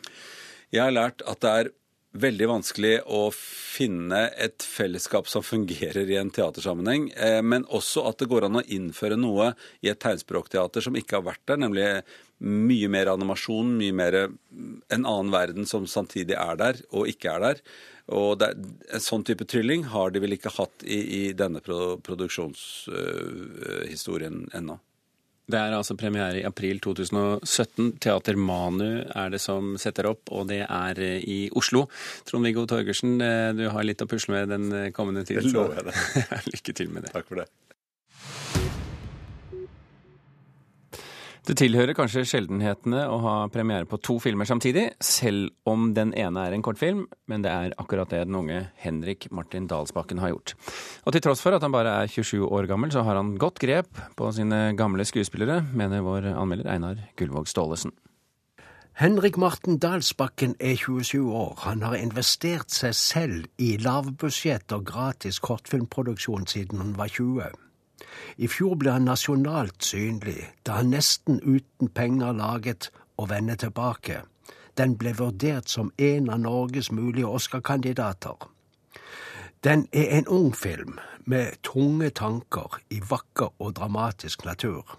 Jeg 0.71 0.87
har 0.87 0.95
lært 0.95 1.23
at 1.27 1.43
det 1.43 1.51
er 1.51 1.73
veldig 2.11 2.49
vanskelig 2.51 3.07
å 3.07 3.31
finne 3.35 4.31
et 4.35 4.63
fellesskap 4.67 5.29
som 5.31 5.43
fungerer 5.47 6.11
i 6.11 6.17
en 6.19 6.31
teatersammenheng, 6.35 7.13
eh, 7.15 7.39
men 7.43 7.65
også 7.71 8.09
at 8.11 8.19
det 8.19 8.27
går 8.31 8.45
an 8.49 8.57
å 8.59 8.67
innføre 8.67 9.17
noe 9.21 9.53
i 9.81 9.89
et 9.93 10.01
tegnspråkteater 10.03 10.81
som 10.83 10.97
ikke 10.99 11.17
har 11.21 11.29
vært 11.29 11.47
der, 11.47 11.57
nemlig 11.63 12.03
mye 12.41 12.89
mer 12.91 13.07
animasjon, 13.13 13.79
mye 13.79 13.93
mer 13.95 14.15
en 14.17 15.05
annen 15.05 15.33
verden 15.33 15.67
som 15.69 15.87
samtidig 15.87 16.35
er 16.41 16.57
der 16.59 16.77
og 16.91 17.09
ikke 17.13 17.31
er 17.37 17.41
der. 17.45 17.57
Og 18.11 18.39
det, 18.41 18.57
En 18.91 19.01
sånn 19.01 19.25
type 19.25 19.45
trylling 19.47 19.85
har 19.93 20.11
de 20.11 20.21
vel 20.23 20.33
ikke 20.35 20.51
hatt 20.57 20.83
i, 20.83 21.29
i 21.29 21.33
denne 21.37 21.61
produksjonshistorien 21.63 24.49
uh, 24.49 24.57
ennå. 24.57 24.81
Det 25.51 25.61
er 25.61 25.77
altså 25.77 25.97
premiere 25.99 26.41
i 26.41 26.47
april 26.47 26.81
2017. 26.83 27.97
Teater 28.03 28.39
Manu 28.39 29.03
er 29.03 29.33
det 29.33 29.43
som 29.43 29.75
setter 29.81 30.11
opp, 30.11 30.31
og 30.31 30.49
det 30.51 30.63
er 30.67 31.03
eh, 31.05 31.19
i 31.21 31.41
Oslo. 31.57 31.87
Trond-Viggo 32.29 32.67
Torgersen, 32.71 33.19
eh, 33.25 33.51
du 33.59 33.67
har 33.75 33.87
litt 33.87 34.05
å 34.05 34.09
pusle 34.11 34.37
med 34.37 34.55
den 34.55 34.93
kommende 34.97 35.27
tiden. 35.27 35.49
Det 35.49 35.57
lover 35.57 35.81
jeg 35.83 35.91
deg. 35.91 36.47
Lykke 36.55 36.79
til 36.83 36.95
med 36.95 37.09
det. 37.09 37.17
Takk 37.17 37.29
for 37.29 37.43
det. 37.43 37.51
Det 41.49 41.57
tilhører 41.57 41.97
kanskje 41.97 42.27
sjeldenhetene 42.29 43.07
å 43.09 43.17
ha 43.25 43.35
premiere 43.53 43.89
på 43.89 43.99
to 44.05 44.19
filmer 44.21 44.49
samtidig, 44.49 44.91
selv 45.01 45.49
om 45.69 45.91
den 45.97 46.13
ene 46.13 46.43
er 46.45 46.53
en 46.53 46.65
kortfilm, 46.65 47.07
men 47.33 47.47
det 47.47 47.53
er 47.53 47.77
akkurat 47.81 48.13
det 48.13 48.27
den 48.27 48.37
unge 48.37 48.59
Henrik 48.83 49.31
Martin 49.33 49.69
Dalsbakken 49.71 50.21
har 50.21 50.35
gjort. 50.35 50.53
Og 51.09 51.17
til 51.17 51.25
tross 51.25 51.41
for 51.41 51.57
at 51.57 51.65
han 51.65 51.73
bare 51.73 51.95
er 52.03 52.13
27 52.13 52.45
år 52.45 52.69
gammel, 52.69 52.93
så 52.93 53.07
har 53.07 53.17
han 53.17 53.39
godt 53.41 53.63
grep 53.63 53.89
på 54.21 54.29
sine 54.37 54.77
gamle 54.77 55.07
skuespillere, 55.09 55.63
mener 55.73 56.05
vår 56.05 56.29
anmelder 56.35 56.71
Einar 56.75 57.01
Gullvåg 57.17 57.49
Staalesen. 57.49 57.97
Henrik 59.01 59.39
Martin 59.41 59.79
Dalsbakken 59.81 60.59
er 60.61 60.77
27 60.77 61.25
år. 61.33 61.55
Han 61.65 61.81
har 61.87 61.97
investert 61.97 62.69
seg 62.75 62.93
selv 62.99 63.47
i 63.57 63.79
lavbudsjett 63.81 64.77
og 64.77 64.85
gratis 64.93 65.41
kortfilmproduksjon 65.41 66.45
siden 66.51 66.83
han 66.85 66.93
var 66.99 67.09
20. 67.09 67.70
I 68.37 68.49
fjor 68.49 68.77
ble 68.81 68.95
han 68.97 69.09
nasjonalt 69.09 69.85
synlig 69.85 70.39
da 70.67 70.81
han 70.81 70.93
nesten 70.95 71.41
uten 71.45 71.93
penger 71.95 72.33
laget 72.33 72.91
Å 73.21 73.27
vende 73.29 73.53
tilbake. 73.61 74.23
Den 74.81 74.95
ble 74.97 75.11
vurdert 75.19 75.69
som 75.69 75.91
en 76.01 76.31
av 76.33 76.39
Norges 76.41 76.89
mulige 76.89 77.29
Oscar-kandidater. 77.29 78.47
Den 79.65 79.85
er 79.93 80.17
en 80.17 80.27
ung 80.27 80.55
film 80.57 80.97
med 81.29 81.61
tunge 81.63 82.09
tanker 82.11 82.79
i 82.89 83.03
vakker 83.11 83.53
og 83.59 83.75
dramatisk 83.77 84.47
natur. 84.49 84.97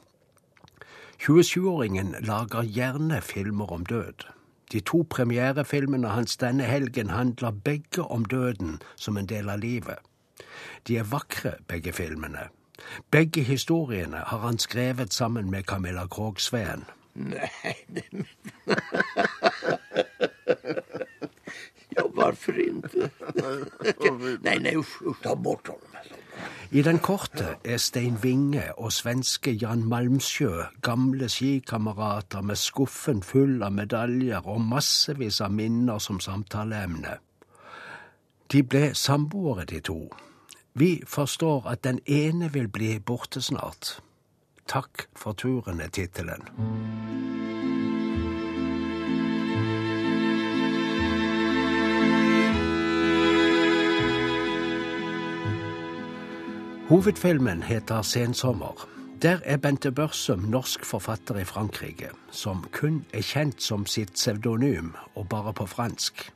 27-åringen 1.18 2.14
lager 2.22 2.62
gjerne 2.62 3.22
filmer 3.22 3.74
om 3.74 3.86
død. 3.86 4.28
De 4.72 4.80
to 4.80 5.02
premierefilmene 5.10 6.08
hans 6.08 6.38
denne 6.38 6.64
helgen 6.64 7.10
handler 7.10 7.52
begge 7.52 8.02
om 8.02 8.26
døden 8.26 8.80
som 8.96 9.18
en 9.18 9.26
del 9.26 9.50
av 9.50 9.60
livet. 9.60 9.98
De 10.88 10.98
er 10.98 11.10
vakre, 11.10 11.58
begge 11.68 11.94
filmene. 11.94 12.52
Begge 13.12 13.44
historiene 13.44 14.18
har 14.18 14.38
han 14.38 14.60
skrevet 14.60 15.14
sammen 15.14 15.52
med 15.52 15.64
Camilla 15.64 16.08
Krogsveen. 16.08 16.86
Nei 17.16 17.76
det... 17.88 18.04
Ja, 21.98 22.08
hvorfor 22.08 22.52
ikke? 22.52 23.10
Nei, 24.46 24.58
nei, 24.60 24.76
usch, 24.80 25.02
ta 25.24 25.34
bort 25.36 25.68
ham. 25.68 25.82
I 26.72 26.82
den 26.82 27.00
korte 27.04 27.58
er 27.68 27.78
Stein 27.78 28.18
Winge 28.24 28.64
og 28.78 28.94
svenske 28.96 29.52
Jan 29.52 29.84
Malmsjø 29.84 30.64
gamle 30.82 31.28
skikamerater 31.30 32.42
med 32.42 32.56
skuffen 32.56 33.20
full 33.24 33.60
av 33.64 33.76
medaljer 33.76 34.48
og 34.48 34.62
massevis 34.64 35.42
av 35.44 35.52
minner 35.52 36.00
som 36.00 36.22
samtaleemne. 36.24 37.18
De 38.52 38.64
ble 38.64 38.94
samboere, 38.96 39.68
de 39.68 39.84
to. 39.84 40.00
Vi 40.74 41.04
forstår 41.08 41.68
at 41.68 41.84
den 41.84 42.00
ene 42.06 42.54
vil 42.54 42.68
bli 42.68 43.00
borte 43.00 43.42
snart. 43.42 44.00
Takk 44.68 45.08
for 45.16 45.36
turen 45.36 45.82
er 45.82 45.90
tittelen. 45.92 46.48
Hovedfilmen 56.92 57.64
heter 57.64 58.02
Sensommer. 58.02 58.88
Der 59.22 59.40
er 59.44 59.58
Bente 59.58 59.92
Børsum 59.92 60.40
norsk 60.40 60.86
forfatter 60.86 61.38
i 61.38 61.44
Frankrike, 61.44 62.10
som 62.32 62.66
kun 62.72 63.06
er 63.14 63.22
kjent 63.22 63.62
som 63.62 63.86
sitt 63.86 64.16
pseudonym 64.18 64.96
og 65.16 65.30
bare 65.30 65.54
på 65.54 65.66
fransk. 65.66 66.32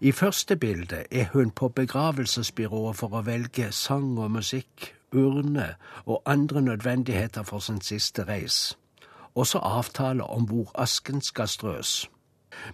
I 0.00 0.12
første 0.12 0.56
bilde 0.56 1.04
er 1.10 1.24
hun 1.32 1.50
på 1.50 1.68
begravelsesbyrået 1.68 2.96
for 2.96 3.14
å 3.16 3.22
velge 3.26 3.72
sang 3.72 4.18
og 4.18 4.30
musikk, 4.30 4.94
urne 5.12 5.74
og 6.06 6.22
andre 6.26 6.62
nødvendigheter 6.62 7.42
for 7.42 7.58
sin 7.58 7.80
siste 7.80 8.24
reis. 8.28 8.78
Også 9.34 9.58
avtale 9.58 10.24
om 10.24 10.44
hvor 10.48 10.70
asken 10.74 11.20
skal 11.20 11.48
strøs. 11.48 12.10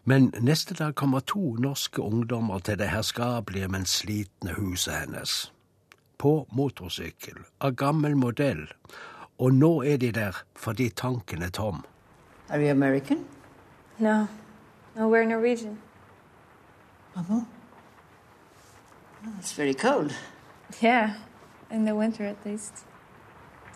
Men 0.04 0.34
neste 0.40 0.74
dag 0.74 0.94
kommer 0.94 1.20
to 1.20 1.54
norske 1.54 2.02
ungdommer 2.02 2.58
til 2.58 2.78
det 2.78 2.88
herskapelige, 2.88 3.68
men 3.68 3.86
slitne 3.86 4.54
huset 4.54 4.94
hennes. 4.94 5.52
På 6.18 6.48
motorsykkel, 6.52 7.36
av 7.60 7.74
gammel 7.74 8.16
modell. 8.16 8.66
Og 9.38 9.54
nå 9.54 9.82
er 9.82 9.96
de 9.96 10.12
der 10.12 10.42
fordi 10.56 10.88
tanken 10.88 11.42
er 11.42 11.50
tom. 11.50 11.84
Are 12.48 12.60
you 12.60 12.70
American? 12.70 13.24
No. 13.98 14.26
No, 14.96 15.08
we're 15.08 15.24
Norwegian. 15.24 15.78
Oh, 17.18 17.44
it's 19.38 19.52
very 19.52 19.74
cold. 19.74 20.12
Yeah, 20.82 21.14
in 21.70 21.84
the 21.84 21.94
winter 21.94 22.24
at 22.24 22.46
least. 22.46 22.72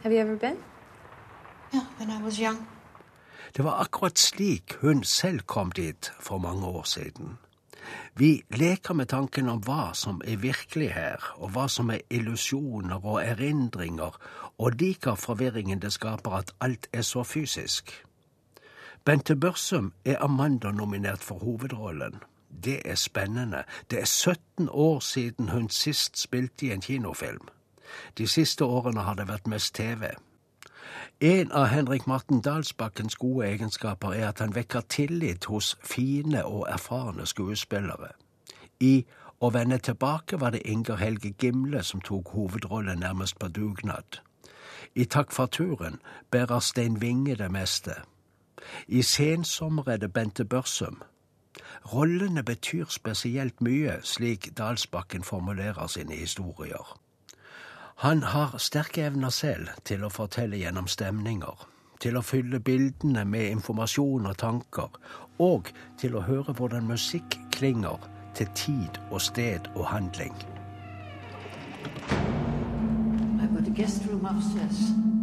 Have 0.02 0.12
you 0.12 0.20
ever 0.20 0.36
been? 0.36 0.56
Yeah, 1.74 1.86
when 1.98 2.10
I 2.10 2.22
was 2.22 2.38
young. 2.38 2.66
Det 3.56 3.62
var 3.64 3.80
akkurat 3.80 4.18
slik 4.18 4.74
hun 4.80 5.04
selv 5.04 5.40
kom 5.40 5.70
dit 5.72 6.12
for 6.20 6.38
mange 6.38 6.66
år 6.66 6.82
siden. 6.82 7.38
Vi 8.14 8.42
leker 8.50 8.94
med 8.94 9.06
tanken 9.06 9.48
om 9.48 9.60
hva 9.60 9.92
som 9.94 10.20
er 10.24 10.36
virkelig 10.36 10.92
her, 10.92 11.34
og 11.34 11.50
hva 11.50 11.68
som 11.68 11.90
er 11.90 11.98
illusjoner 12.10 13.04
og 13.04 13.24
erindringer, 13.24 14.16
og 14.58 14.72
liker 14.80 15.14
forvirringen 15.14 15.82
det 15.82 15.92
skaper 15.92 16.30
at 16.30 16.52
alt 16.60 16.88
er 16.92 17.02
så 17.02 17.24
fysisk. 17.24 18.04
Bente 19.04 19.36
Børsum 19.36 19.92
er 20.04 20.22
Amanda-nominert 20.22 21.22
for 21.22 21.38
hovedrollen. 21.38 22.22
Det 22.64 22.82
er 22.84 22.94
spennende. 22.94 23.64
Det 23.90 24.00
er 24.00 24.04
17 24.04 24.68
år 24.70 25.00
siden 25.00 25.48
hun 25.48 25.70
sist 25.70 26.18
spilte 26.18 26.66
i 26.66 26.72
en 26.72 26.82
kinofilm. 26.82 27.48
De 28.18 28.26
siste 28.26 28.64
årene 28.64 29.00
har 29.00 29.14
det 29.14 29.28
vært 29.28 29.46
mest 29.46 29.74
TV. 29.74 30.14
En 31.20 31.52
av 31.52 31.66
Henrik 31.66 32.06
Marten 32.06 32.40
Dalsbakkens 32.40 33.16
gode 33.16 33.46
egenskaper 33.46 34.12
er 34.12 34.28
at 34.28 34.40
han 34.40 34.54
vekker 34.54 34.80
tillit 34.80 35.44
hos 35.44 35.76
fine 35.84 36.44
og 36.44 36.66
erfarne 36.68 37.26
skuespillere. 37.26 38.12
I 38.80 39.04
Å 39.42 39.48
vende 39.50 39.78
tilbake 39.78 40.38
var 40.38 40.52
det 40.54 40.60
Inger 40.70 40.96
Helge 40.96 41.32
Gimle 41.34 41.82
som 41.82 42.00
tok 42.00 42.28
hovedrollen 42.30 43.00
nærmest 43.02 43.38
på 43.38 43.48
dugnad. 43.48 44.20
I 44.94 45.04
Takk 45.04 45.32
for 45.32 45.46
turen 45.46 45.98
bærer 46.30 46.60
Stein 46.60 47.00
Winge 47.02 47.34
det 47.34 47.50
meste. 47.50 47.94
I 48.86 49.02
Sensommer 49.02 49.88
er 49.88 49.96
det 49.96 50.12
Bente 50.12 50.44
Børsum. 50.44 51.02
Rollene 51.92 52.42
betyr 52.42 52.86
spesielt 52.88 53.60
mye, 53.60 53.98
slik 54.02 54.52
Dalsbakken 54.58 55.22
formulerer 55.22 55.86
sine 55.86 56.14
historier. 56.14 56.98
Han 58.02 58.22
har 58.22 58.58
sterke 58.58 59.04
evner 59.06 59.30
selv 59.30 59.68
til 59.84 60.04
å 60.04 60.10
fortelle 60.10 60.58
gjennom 60.58 60.88
stemninger, 60.90 61.68
til 62.00 62.16
å 62.18 62.24
fylle 62.26 62.58
bildene 62.60 63.24
med 63.24 63.50
informasjon 63.50 64.26
og 64.26 64.38
tanker, 64.40 64.90
og 65.38 65.70
til 66.00 66.16
å 66.16 66.24
høre 66.26 66.56
hvordan 66.58 66.88
musikk 66.88 67.38
klinger 67.54 68.02
til 68.34 68.50
tid 68.58 68.98
og 69.10 69.20
sted 69.22 69.70
og 69.74 69.86
handling. 69.86 70.34
I've 73.40 73.54
got 73.54 73.66
a 73.66 73.70
guest 73.70 74.06
room 74.06 74.26
upstairs. 74.26 75.21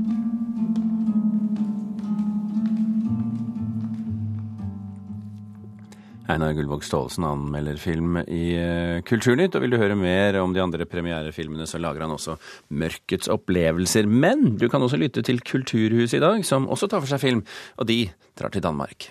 Einar 6.29 6.53
Gullvåg 6.53 6.83
Staalesen 6.85 7.25
anmelder 7.25 7.77
film 7.81 8.19
i 8.21 8.43
eh, 8.53 9.01
Kulturnytt, 9.07 9.55
og 9.57 9.63
vil 9.63 9.73
du 9.73 9.79
høre 9.81 9.97
mer 9.97 10.37
om 10.43 10.53
de 10.53 10.61
andre 10.61 10.85
premierefilmene, 10.85 11.65
så 11.65 11.81
lager 11.81 12.05
han 12.05 12.13
også 12.13 12.37
Mørkets 12.69 13.31
opplevelser. 13.33 14.05
Men 14.05 14.53
du 14.61 14.67
kan 14.69 14.85
også 14.85 14.99
lytte 15.01 15.25
til 15.25 15.41
Kulturhuset 15.41 16.19
i 16.19 16.25
dag, 16.25 16.45
som 16.45 16.69
også 16.69 16.91
tar 16.91 17.01
for 17.01 17.09
seg 17.09 17.23
film, 17.23 17.41
og 17.81 17.89
de 17.89 18.03
drar 18.37 18.53
til 18.53 18.65
Danmark. 18.65 19.09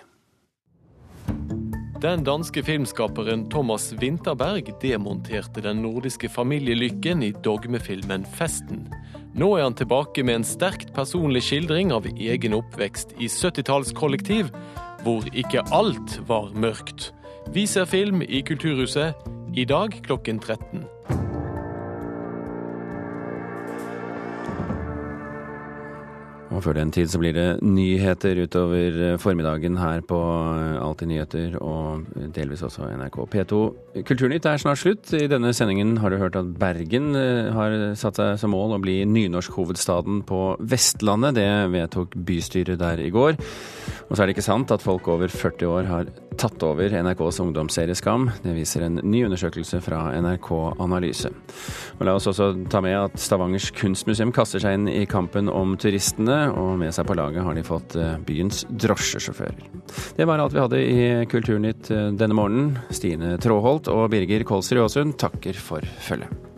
Den 1.99 2.23
danske 2.23 2.61
filmskaperen 2.63 3.49
Thomas 3.51 3.89
Winterberg 3.99 4.69
demonterte 4.79 5.59
den 5.65 5.81
nordiske 5.83 6.29
familielykken 6.31 7.25
i 7.27 7.33
dogmefilmen 7.43 8.23
Festen. 8.39 8.85
Nå 9.35 9.49
er 9.57 9.65
han 9.65 9.75
tilbake 9.75 10.23
med 10.23 10.39
en 10.39 10.47
sterkt 10.47 10.93
personlig 10.95 11.43
skildring 11.49 11.91
av 11.91 12.07
egen 12.15 12.55
oppvekst 12.55 13.11
i 13.19 13.27
70-tallskollektiv, 13.27 14.47
hvor 15.03 15.25
ikke 15.33 15.63
alt 15.71 16.19
var 16.27 16.51
mørkt. 16.55 17.13
Vi 17.53 17.65
ser 17.65 17.85
film 17.89 18.21
i 18.21 18.41
Kulturhuset 18.45 19.13
i 19.57 19.65
dag 19.65 19.95
klokken 20.05 20.39
13. 20.39 20.85
Og 26.49 26.63
før 26.65 26.79
den 26.79 26.89
tid 26.93 27.09
så 27.11 27.19
blir 27.21 27.35
det 27.35 27.47
nyheter 27.61 28.39
utover 28.41 28.95
eh, 29.05 29.17
formiddagen 29.21 29.77
her 29.77 30.01
på 30.05 30.17
eh, 30.17 30.79
Alltid 30.81 31.11
nyheter 31.11 31.57
og 31.61 32.07
delvis 32.33 32.63
også 32.65 32.87
NRK 32.89 33.19
P2. 33.35 33.59
Kulturnytt 34.07 34.47
er 34.49 34.61
snart 34.61 34.81
slutt. 34.81 35.11
I 35.13 35.29
denne 35.29 35.53
sendingen 35.53 35.97
har 36.01 36.09
du 36.09 36.17
hørt 36.21 36.39
at 36.39 36.49
Bergen 36.59 37.11
eh, 37.17 37.51
har 37.53 37.77
satt 37.99 38.17
seg 38.17 38.39
som 38.41 38.53
mål 38.55 38.79
å 38.79 38.81
bli 38.81 39.03
nynorskhovedstaden 39.05 40.23
på 40.29 40.41
Vestlandet. 40.59 41.37
Det 41.37 41.49
vedtok 41.75 42.17
bystyret 42.17 42.81
der 42.81 43.03
i 43.03 43.11
går. 43.13 43.37
Og 44.09 44.15
så 44.15 44.23
er 44.23 44.29
det 44.29 44.37
ikke 44.39 44.47
sant 44.49 44.73
at 44.73 44.81
folk 44.81 45.05
over 45.13 45.29
40 45.29 45.69
år 45.69 45.89
har 45.89 46.09
tatt 46.39 46.63
over 46.63 46.93
NRKs 47.03 47.41
ungdomsserie 47.43 47.95
Skam. 47.97 48.29
Det 48.41 48.53
viser 48.55 48.85
en 48.85 48.99
ny 49.03 49.25
undersøkelse 49.27 49.81
fra 49.83 50.05
NRK 50.17 50.49
Analyse. 50.79 51.31
Og 51.99 52.05
la 52.07 52.15
oss 52.15 52.29
også 52.31 52.51
ta 52.71 52.81
med 52.83 52.95
at 52.95 53.19
Stavangers 53.19 53.69
kunstmuseum 53.75 54.31
kaster 54.35 54.63
seg 54.63 54.77
inn 54.77 54.87
i 54.91 55.03
kampen 55.09 55.51
om 55.51 55.75
turistene, 55.79 56.38
og 56.49 56.75
med 56.79 56.93
seg 56.95 57.07
på 57.09 57.17
laget 57.19 57.45
har 57.45 57.57
de 57.57 57.65
fått 57.65 57.95
eh, 57.99 58.17
byens 58.25 58.65
drosjesjåfører. 58.69 59.63
Det 60.17 60.27
var 60.27 60.41
alt 60.41 60.55
vi 60.55 60.63
hadde 60.63 60.83
i 60.83 61.07
Kulturnytt 61.31 61.91
eh, 61.93 62.11
denne 62.19 62.37
morgenen. 62.37 62.77
Stine 62.95 63.37
Tråholt 63.41 63.91
og 63.91 64.07
Birger 64.13 64.45
Kolsrud 64.47 64.85
Aasund 64.85 65.19
takker 65.21 65.57
for 65.59 65.85
følget. 66.05 66.48